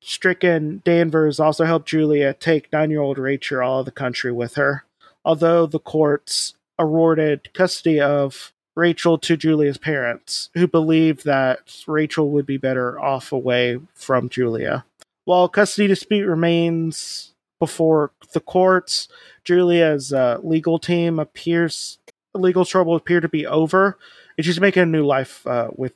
stricken 0.00 0.82
Danvers 0.84 1.40
also 1.40 1.64
helped 1.64 1.88
Julia 1.88 2.34
take 2.34 2.72
nine 2.72 2.90
year 2.90 3.00
old 3.00 3.18
Rachel 3.18 3.60
all 3.60 3.80
of 3.80 3.86
the 3.86 3.90
country 3.90 4.32
with 4.32 4.54
her, 4.54 4.84
although 5.24 5.66
the 5.66 5.80
courts 5.80 6.54
awarded 6.78 7.52
custody 7.54 8.00
of 8.00 8.52
Rachel 8.74 9.18
to 9.18 9.36
Julia's 9.36 9.78
parents, 9.78 10.48
who 10.54 10.66
believed 10.66 11.24
that 11.24 11.82
Rachel 11.86 12.30
would 12.30 12.46
be 12.46 12.56
better 12.56 12.98
off 12.98 13.32
away 13.32 13.78
from 13.94 14.28
Julia. 14.28 14.84
While 15.24 15.48
custody 15.48 15.86
dispute 15.86 16.26
remains 16.26 17.31
before 17.62 18.10
the 18.32 18.40
courts, 18.40 19.06
Julia's 19.44 20.12
uh, 20.12 20.38
legal 20.42 20.80
team 20.80 21.20
appears 21.20 21.98
legal 22.34 22.64
trouble 22.64 22.96
appear 22.96 23.20
to 23.20 23.28
be 23.28 23.46
over, 23.46 23.96
and 24.36 24.44
she's 24.44 24.60
making 24.60 24.82
a 24.82 24.86
new 24.86 25.06
life 25.06 25.46
uh, 25.46 25.68
with 25.76 25.92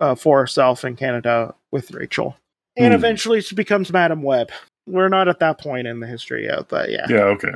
uh, 0.00 0.14
for 0.14 0.40
herself 0.40 0.84
in 0.86 0.96
Canada 0.96 1.54
with 1.70 1.90
Rachel. 1.90 2.34
And 2.78 2.94
Hmm. 2.94 2.98
eventually, 2.98 3.42
she 3.42 3.54
becomes 3.54 3.92
Madame 3.92 4.22
Web. 4.22 4.50
We're 4.86 5.10
not 5.10 5.28
at 5.28 5.38
that 5.40 5.58
point 5.58 5.86
in 5.86 6.00
the 6.00 6.06
history 6.06 6.44
yet, 6.46 6.68
but 6.68 6.90
yeah. 6.90 7.06
Yeah, 7.10 7.24
okay. 7.36 7.52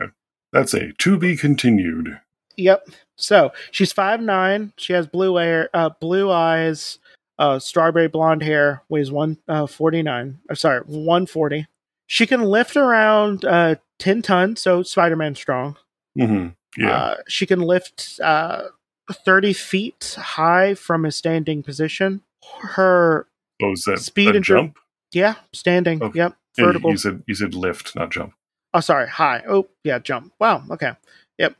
That's 0.52 0.74
a 0.74 0.92
to 0.92 1.16
be 1.16 1.34
continued. 1.36 2.20
Yep. 2.58 2.88
So 3.16 3.52
she's 3.70 3.92
five 3.92 4.20
nine. 4.20 4.72
She 4.76 4.92
has 4.92 5.06
blue 5.06 5.36
hair, 5.36 5.70
uh, 5.72 5.90
blue 6.00 6.30
eyes, 6.30 6.98
uh, 7.38 7.58
strawberry 7.58 8.08
blonde 8.08 8.42
hair. 8.42 8.82
Weighs 8.90 9.10
one 9.10 9.38
uh, 9.48 9.66
forty 9.66 10.02
nine. 10.02 10.40
Uh, 10.50 10.54
sorry, 10.54 10.80
one 10.86 11.24
forty. 11.26 11.66
She 12.06 12.26
can 12.26 12.42
lift 12.42 12.76
around 12.76 13.44
uh, 13.44 13.76
ten 13.98 14.22
tons, 14.22 14.60
so 14.60 14.82
Spider 14.82 15.16
Man 15.16 15.34
strong. 15.34 15.76
hmm 16.18 16.48
Yeah. 16.76 16.90
Uh, 16.96 17.16
she 17.28 17.46
can 17.46 17.60
lift 17.60 18.20
uh, 18.22 18.68
thirty 19.12 19.52
feet 19.52 20.16
high 20.18 20.74
from 20.74 21.04
a 21.04 21.10
standing 21.12 21.62
position. 21.62 22.22
Her 22.60 23.26
oh, 23.62 23.72
is 23.72 23.82
that 23.84 23.98
speed 23.98 24.28
a 24.28 24.36
and 24.36 24.44
dri- 24.44 24.58
jump? 24.60 24.78
yeah, 25.12 25.34
standing. 25.52 26.02
Okay. 26.02 26.18
Yep, 26.18 26.36
Yeah, 26.58 26.64
vertical. 26.64 26.90
You 26.90 26.96
said 26.96 27.22
you 27.26 27.34
said 27.34 27.54
lift, 27.54 27.96
not 27.96 28.10
jump. 28.10 28.34
Oh, 28.74 28.80
sorry, 28.80 29.08
high. 29.08 29.42
Oh, 29.48 29.66
yeah, 29.84 29.98
jump. 29.98 30.32
Wow. 30.38 30.62
Okay. 30.70 30.92
Yep. 31.38 31.56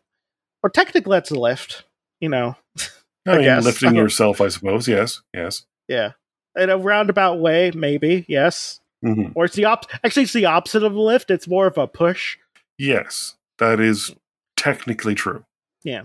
Or 0.63 0.69
technically, 0.71 1.17
that's 1.17 1.31
a 1.31 1.39
lift. 1.39 1.85
You 2.21 2.29
know. 2.29 2.57
I, 3.27 3.33
I 3.33 3.35
mean, 3.37 3.45
guess. 3.45 3.65
lifting 3.65 3.97
yourself, 3.97 4.41
I 4.41 4.49
suppose. 4.49 4.87
Yes, 4.87 5.23
yes. 5.35 5.65
Yeah. 5.89 6.13
In 6.57 6.71
a 6.71 6.79
roundabout 6.79 7.41
way, 7.41 7.71
maybe, 7.75 8.25
yes. 8.29 8.81
Hmm 9.03 9.29
Or 9.35 9.45
it's 9.45 9.55
the 9.57 9.65
op 9.65 9.85
actually 10.05 10.25
it's 10.25 10.33
the 10.33 10.47
opposite 10.47 10.83
of 10.83 10.95
a 10.95 11.01
lift, 11.01 11.31
it's 11.31 11.49
more 11.49 11.67
of 11.67 11.79
a 11.79 11.87
push. 11.87 12.37
Yes, 12.79 13.37
that 13.59 13.81
is 13.81 14.15
technically 14.57 15.15
true. 15.15 15.45
Yeah. 15.83 16.03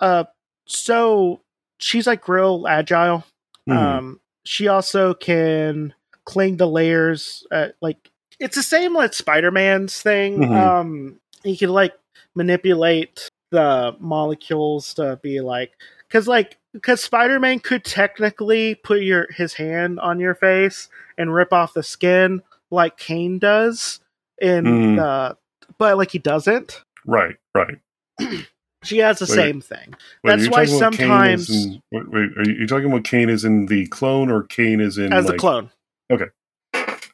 Uh 0.00 0.24
so 0.66 1.40
she's 1.78 2.06
like 2.06 2.28
real 2.28 2.66
agile. 2.68 3.24
Mhm. 3.68 3.76
Um 3.76 4.20
she 4.44 4.68
also 4.68 5.14
can 5.14 5.94
cling 6.26 6.56
the 6.56 6.66
layers 6.66 7.46
uh, 7.50 7.68
like 7.80 8.10
it's 8.40 8.56
the 8.56 8.62
same 8.62 8.94
like 8.94 9.14
Spider-Man's 9.14 10.00
thing. 10.02 10.38
Mhm. 10.40 10.54
Um 10.56 11.20
he 11.42 11.56
can 11.56 11.70
like 11.70 11.94
manipulate 12.34 13.28
the 13.50 13.94
molecules 14.00 14.94
to 14.94 15.18
be 15.22 15.40
like 15.40 15.72
cuz 16.14 16.28
like 16.28 16.56
because 16.72 17.02
Spider-Man 17.02 17.58
could 17.60 17.84
technically 17.84 18.74
put 18.76 19.02
your 19.02 19.26
his 19.32 19.54
hand 19.54 19.98
on 20.00 20.20
your 20.20 20.34
face 20.34 20.88
and 21.18 21.34
rip 21.34 21.52
off 21.52 21.74
the 21.74 21.82
skin 21.82 22.42
like 22.70 22.96
Kaine 22.96 23.38
does 23.38 24.00
in 24.40 24.64
Mhm. 24.64 24.96
the 24.96 25.36
but 25.78 25.96
like 25.98 26.10
he 26.12 26.18
doesn't. 26.18 26.82
right, 27.06 27.36
right. 27.54 27.78
She 28.84 28.98
has 28.98 29.18
the 29.18 29.24
Wait. 29.24 29.34
same 29.34 29.60
thing. 29.62 29.94
Wait, 30.22 30.36
That's 30.36 30.46
why 30.50 30.66
talking 30.66 30.76
about 30.76 30.92
Kane 30.92 31.38
sometimes- 31.38 31.50
in- 31.50 31.82
wait, 31.90 32.06
wait, 32.10 32.30
are 32.36 32.50
you 32.50 32.66
talking 32.66 32.84
about 32.92 33.04
Kaine 33.04 33.30
is 33.30 33.42
in 33.42 33.64
the 33.64 33.86
clone 33.86 34.30
or 34.30 34.42
Kane 34.42 34.78
is 34.82 34.98
in 34.98 35.10
as 35.10 35.24
like, 35.24 35.32
the 35.32 35.38
clone. 35.38 35.70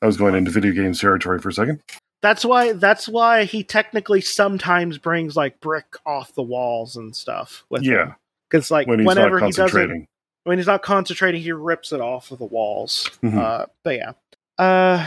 I 0.03 0.07
was 0.07 0.17
going 0.17 0.35
into 0.35 0.51
video 0.51 0.73
games 0.73 1.01
territory 1.01 1.39
for 1.39 1.51
a 1.51 1.53
second. 1.53 1.81
That's 2.23 2.45
why 2.45 2.73
that's 2.73 3.09
why 3.09 3.45
he 3.45 3.63
technically 3.63 4.21
sometimes 4.21 4.99
brings 4.99 5.37
like 5.37 5.61
brick 5.61 5.87
off 6.05 6.35
the 6.35 6.43
walls 6.43 6.97
and 6.97 7.15
stuff 7.15 7.65
with 7.71 7.83
Yeah, 7.85 8.15
Because 8.51 8.71
like 8.71 8.87
when 8.87 8.99
he's 8.99 9.07
whenever 9.07 9.39
not 9.41 9.47
he 9.47 9.53
doesn't 9.53 9.65
concentrating. 9.67 10.07
when 10.45 10.59
he's 10.59 10.67
not 10.67 10.83
concentrating, 10.83 11.41
he 11.43 11.53
rips 11.53 11.93
it 11.93 12.01
off 12.01 12.31
of 12.31 12.39
the 12.39 12.45
walls. 12.45 13.09
Mhm. 13.23 13.39
Uh, 13.39 13.67
but 13.85 13.97
yeah. 13.97 14.13
Uh, 14.59 15.07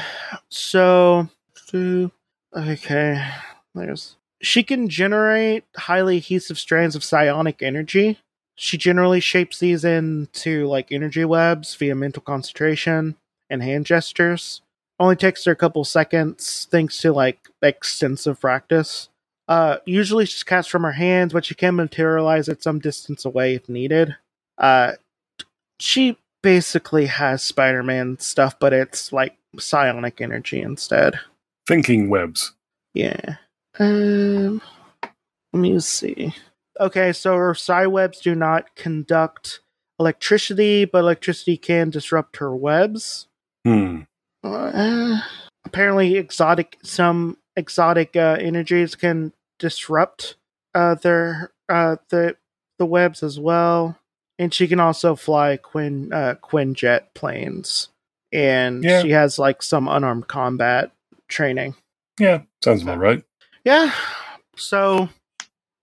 so 0.49 1.27
so- 1.55 2.11
okay, 2.55 3.23
there's 3.75 4.15
she 4.41 4.63
can 4.63 4.89
generate 4.89 5.63
highly 5.77 6.17
adhesive 6.17 6.57
strands 6.59 6.95
of 6.95 7.03
psionic 7.03 7.61
energy. 7.61 8.19
She 8.55 8.77
generally 8.77 9.19
shapes 9.19 9.59
these 9.59 9.83
into 9.83 10.67
like 10.67 10.91
energy 10.91 11.25
webs 11.25 11.75
via 11.75 11.95
mental 11.95 12.21
concentration 12.21 13.15
and 13.49 13.63
hand 13.63 13.85
gestures. 13.85 14.61
Only 14.99 15.15
takes 15.15 15.43
her 15.45 15.51
a 15.51 15.55
couple 15.55 15.83
seconds 15.85 16.67
thanks 16.69 16.99
to 17.01 17.11
like 17.11 17.49
extensive 17.61 18.39
practice. 18.39 19.09
Uh, 19.47 19.77
usually 19.85 20.25
she's 20.25 20.43
cast 20.43 20.69
from 20.69 20.83
her 20.83 20.91
hands, 20.93 21.33
but 21.33 21.45
she 21.45 21.55
can 21.55 21.75
materialize 21.75 22.47
at 22.47 22.63
some 22.63 22.79
distance 22.79 23.25
away 23.25 23.55
if 23.55 23.67
needed. 23.67 24.15
Uh, 24.57 24.93
she 25.79 26.17
basically 26.41 27.07
has 27.07 27.43
Spider-Man 27.43 28.19
stuff, 28.19 28.57
but 28.59 28.73
it's 28.73 29.11
like 29.11 29.35
psionic 29.59 30.21
energy 30.21 30.61
instead. 30.61 31.19
Thinking 31.67 32.09
webs. 32.09 32.53
Yeah. 32.93 33.37
Um, 33.79 34.61
let 35.01 35.59
me 35.59 35.79
see. 35.79 36.33
Okay, 36.79 37.11
so 37.13 37.35
her 37.35 37.53
psi 37.53 37.87
webs 37.87 38.19
do 38.19 38.35
not 38.35 38.75
conduct 38.75 39.61
electricity, 39.99 40.85
but 40.85 40.99
electricity 40.99 41.57
can 41.57 41.89
disrupt 41.89 42.37
her 42.37 42.55
webs. 42.55 43.27
Hmm. 43.63 44.01
Uh, 44.43 45.21
apparently, 45.65 46.17
exotic 46.17 46.77
some 46.83 47.37
exotic 47.55 48.15
uh, 48.15 48.37
energies 48.39 48.95
can 48.95 49.33
disrupt 49.59 50.35
uh, 50.75 50.95
their 50.95 51.51
uh, 51.69 51.97
the 52.09 52.35
the 52.79 52.85
webs 52.85 53.23
as 53.23 53.39
well, 53.39 53.97
and 54.39 54.53
she 54.53 54.67
can 54.67 54.79
also 54.79 55.15
fly 55.15 55.57
Quin 55.57 56.11
uh, 56.11 56.35
Quinjet 56.41 57.13
planes, 57.13 57.89
and 58.31 58.83
Yeah. 58.83 59.01
she 59.01 59.11
has 59.11 59.37
like 59.39 59.61
some 59.61 59.87
unarmed 59.87 60.27
combat 60.27 60.91
training. 61.27 61.75
Yeah, 62.19 62.41
sounds 62.63 62.83
about 62.83 62.99
right. 62.99 63.23
Yeah. 63.63 63.91
So, 64.55 65.09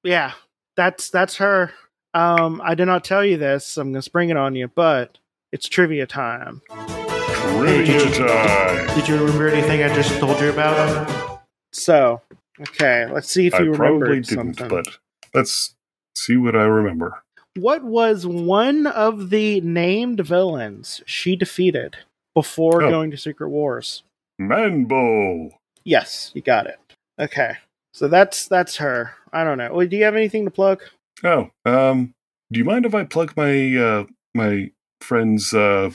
yeah, 0.04 0.33
that's 0.76 1.11
that's 1.11 1.37
her. 1.37 1.72
Um, 2.14 2.61
I 2.64 2.74
did 2.74 2.87
not 2.87 3.04
tell 3.04 3.24
you 3.24 3.37
this. 3.37 3.76
I'm 3.76 3.92
gonna 3.92 4.02
spring 4.02 4.30
it 4.30 4.37
on 4.37 4.54
you, 4.54 4.68
but 4.68 5.18
it's 5.52 5.68
trivia 5.68 6.06
time. 6.06 6.62
Trivia 6.68 7.85
did 7.98 8.18
you- 8.18 8.26
time. 8.26 8.96
Did 8.96 9.09
you 9.09 9.16
remember 9.16 9.48
anything 9.48 9.83
I 9.83 9.94
just 9.94 10.18
told 10.20 10.40
you 10.40 10.50
about? 10.50 11.30
So, 11.72 12.20
okay, 12.61 13.06
let's 13.06 13.30
see 13.30 13.46
if 13.46 13.54
I 13.54 13.61
you 13.62 13.72
probably 13.72 13.98
remember 13.98 14.20
didn't, 14.20 14.54
something. 14.56 14.68
but 14.68 14.87
let's 15.35 15.74
see 16.16 16.37
what 16.37 16.56
I 16.56 16.64
remember. 16.64 17.22
What 17.56 17.83
was 17.85 18.26
one 18.26 18.87
of 18.87 19.30
the 19.30 19.61
named 19.62 20.20
villains 20.20 21.02
she 21.06 21.37
defeated 21.37 21.96
before 22.35 22.83
Oh. 22.83 22.90
going 22.90 23.11
to 23.11 23.16
Secret 23.16 23.48
Wars? 23.48 24.02
Manbo. 24.40 25.50
Yes, 25.85 26.30
you 26.35 26.42
got 26.42 26.66
it. 26.66 26.78
Okay, 27.18 27.52
so 27.92 28.09
that's 28.09 28.46
that's 28.48 28.76
her. 28.76 29.12
I 29.33 29.44
don't 29.44 29.59
know. 29.59 29.72
Well, 29.72 29.87
Do 29.87 29.96
you 29.96 30.04
have 30.04 30.16
anything 30.16 30.44
to 30.44 30.50
plug? 30.50 30.83
Oh, 31.24 31.50
um, 31.64 32.14
do 32.52 32.59
you 32.59 32.64
mind 32.64 32.87
if 32.87 32.94
I 32.94 33.04
plug 33.04 33.35
my 33.37 33.76
uh 33.76 34.04
my 34.35 34.70
friend's 35.00 35.52
uh 35.52 35.90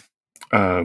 uh 0.52 0.84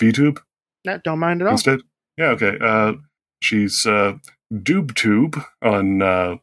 VTube 0.00 0.38
No, 0.84 0.98
don't 0.98 1.18
mind 1.18 1.40
at 1.42 1.46
all. 1.48 1.52
instead? 1.52 1.80
Yeah, 2.16 2.30
okay. 2.30 2.58
Uh, 2.60 2.94
she's 3.40 3.86
uh 3.86 4.18
DoobTube 4.52 5.44
on 5.62 6.02
uh 6.02 6.36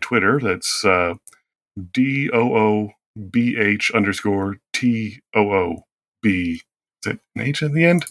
Twitter. 0.00 0.40
That's 0.40 0.84
uh 0.84 1.14
D 1.92 2.30
O 2.32 2.56
O 2.56 2.90
B 3.30 3.56
H 3.58 3.90
underscore 3.94 4.58
T 4.72 5.20
O 5.34 5.52
O 5.52 5.84
B. 6.22 6.62
Is 7.04 7.12
it 7.12 7.20
an 7.34 7.42
H 7.42 7.62
at 7.62 7.72
the 7.72 7.84
end? 7.84 8.04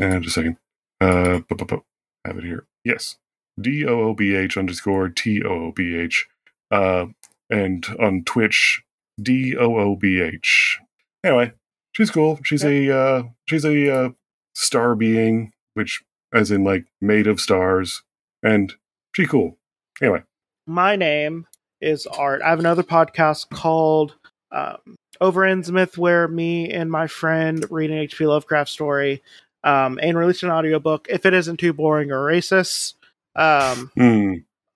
Uh, 0.00 0.18
just 0.18 0.36
a 0.36 0.40
second. 0.40 0.56
Uh, 1.00 1.40
bu- 1.48 1.54
bu- 1.56 1.64
bu- 1.64 1.80
have 2.24 2.38
it 2.38 2.44
here. 2.44 2.64
Yes. 2.84 3.16
D 3.60 3.84
O 3.86 4.00
O 4.00 4.14
B 4.14 4.34
H 4.34 4.56
underscore 4.56 5.08
T 5.08 5.42
O 5.44 5.66
O 5.66 5.72
B 5.72 5.94
H. 5.94 6.26
Uh, 6.70 7.06
and 7.50 7.86
on 8.00 8.24
Twitch, 8.24 8.82
D 9.20 9.54
O 9.56 9.76
O 9.76 9.94
B 9.96 10.20
H. 10.20 10.78
Anyway, 11.22 11.52
she's 11.92 12.10
cool. 12.10 12.40
She's 12.44 12.64
a 12.64 12.90
uh, 12.90 13.22
she's 13.46 13.64
a 13.64 13.94
uh, 13.94 14.08
star 14.54 14.94
being, 14.94 15.52
which 15.74 16.02
as 16.32 16.50
in 16.50 16.64
like 16.64 16.86
made 17.00 17.26
of 17.26 17.40
stars, 17.40 18.02
and 18.42 18.74
she 19.14 19.26
cool. 19.26 19.58
Anyway, 20.00 20.22
my 20.66 20.96
name 20.96 21.46
is 21.80 22.06
Art. 22.06 22.42
I 22.42 22.50
have 22.50 22.58
another 22.58 22.82
podcast 22.82 23.50
called 23.50 24.14
um, 24.50 24.96
Over 25.20 25.42
Innsmouth, 25.42 25.98
where 25.98 26.28
me 26.28 26.70
and 26.70 26.90
my 26.90 27.06
friend 27.06 27.64
read 27.70 27.90
an 27.90 27.98
H.P. 27.98 28.26
Lovecraft 28.26 28.70
story 28.70 29.22
um, 29.64 29.98
and 30.02 30.16
release 30.16 30.42
an 30.42 30.50
audiobook 30.50 31.06
if 31.08 31.26
it 31.26 31.34
isn't 31.34 31.58
too 31.58 31.72
boring 31.72 32.10
or 32.10 32.26
racist. 32.26 32.94
Um, 33.34 33.90
hmm, 33.96 34.34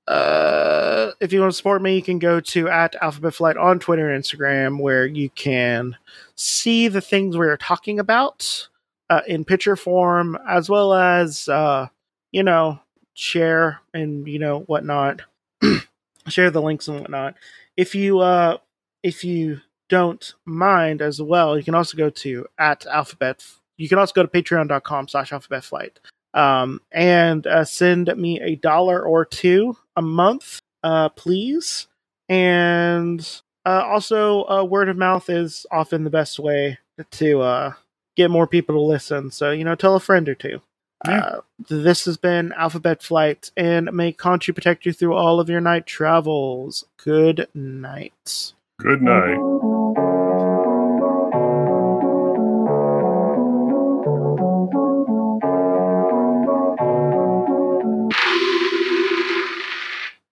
uh, 0.08 1.12
if 1.20 1.32
you 1.32 1.40
want 1.40 1.52
to 1.52 1.56
support 1.56 1.82
me, 1.82 1.96
you 1.96 2.02
can 2.02 2.18
go 2.18 2.40
to 2.40 2.68
at 2.68 2.94
Alphabet 3.02 3.34
Flight 3.34 3.56
on 3.56 3.78
Twitter 3.78 4.10
and 4.10 4.22
Instagram, 4.22 4.80
where 4.80 5.06
you 5.06 5.30
can 5.30 5.96
see 6.36 6.88
the 6.88 7.00
things 7.00 7.36
we're 7.36 7.56
talking 7.56 7.98
about. 7.98 8.68
Uh, 9.10 9.22
in 9.26 9.44
picture 9.44 9.76
form, 9.76 10.38
as 10.48 10.68
well 10.68 10.92
as 10.94 11.48
uh, 11.48 11.88
you 12.32 12.42
know 12.42 12.80
share 13.14 13.80
and 13.94 14.26
you 14.26 14.38
know 14.38 14.60
whatnot, 14.60 15.22
share 16.28 16.50
the 16.50 16.62
links 16.62 16.88
and 16.88 17.00
whatnot. 17.00 17.34
If 17.76 17.94
you 17.94 18.20
uh, 18.20 18.58
if 19.02 19.24
you 19.24 19.60
don't 19.88 20.34
mind 20.44 21.02
as 21.02 21.22
well, 21.22 21.56
you 21.56 21.64
can 21.64 21.74
also 21.74 21.96
go 21.96 22.10
to 22.10 22.46
at 22.58 22.86
alphabet. 22.86 23.44
You 23.76 23.88
can 23.88 23.98
also 23.98 24.12
go 24.14 24.22
to 24.22 24.28
patreon.com 24.28 25.08
slash 25.08 25.32
alphabet 25.32 25.62
flight 25.62 26.00
um, 26.36 26.80
and 26.92 27.46
uh, 27.46 27.64
send 27.64 28.14
me 28.16 28.40
a 28.40 28.56
dollar 28.56 29.02
or 29.02 29.24
two 29.24 29.76
a 29.96 30.02
month, 30.02 30.60
uh, 30.84 31.08
please. 31.08 31.88
And 32.28 33.20
uh, 33.64 33.84
also, 33.86 34.44
uh, 34.44 34.64
word 34.64 34.88
of 34.88 34.96
mouth 34.96 35.30
is 35.30 35.66
often 35.70 36.04
the 36.04 36.10
best 36.10 36.38
way 36.38 36.78
to 37.12 37.40
uh, 37.40 37.72
get 38.16 38.30
more 38.30 38.46
people 38.46 38.74
to 38.74 38.80
listen. 38.80 39.30
So, 39.30 39.50
you 39.50 39.64
know, 39.64 39.74
tell 39.74 39.94
a 39.94 40.00
friend 40.00 40.28
or 40.28 40.34
two. 40.34 40.60
Yeah. 41.06 41.18
Uh, 41.18 41.40
this 41.68 42.06
has 42.06 42.16
been 42.16 42.52
Alphabet 42.56 43.02
Flight, 43.02 43.50
and 43.56 43.92
may 43.92 44.12
Conchu 44.12 44.54
protect 44.54 44.86
you 44.86 44.92
through 44.92 45.14
all 45.14 45.40
of 45.40 45.48
your 45.48 45.60
night 45.60 45.86
travels. 45.86 46.84
Good 46.96 47.48
night. 47.54 48.54
Good 48.78 49.02
night. 49.02 49.75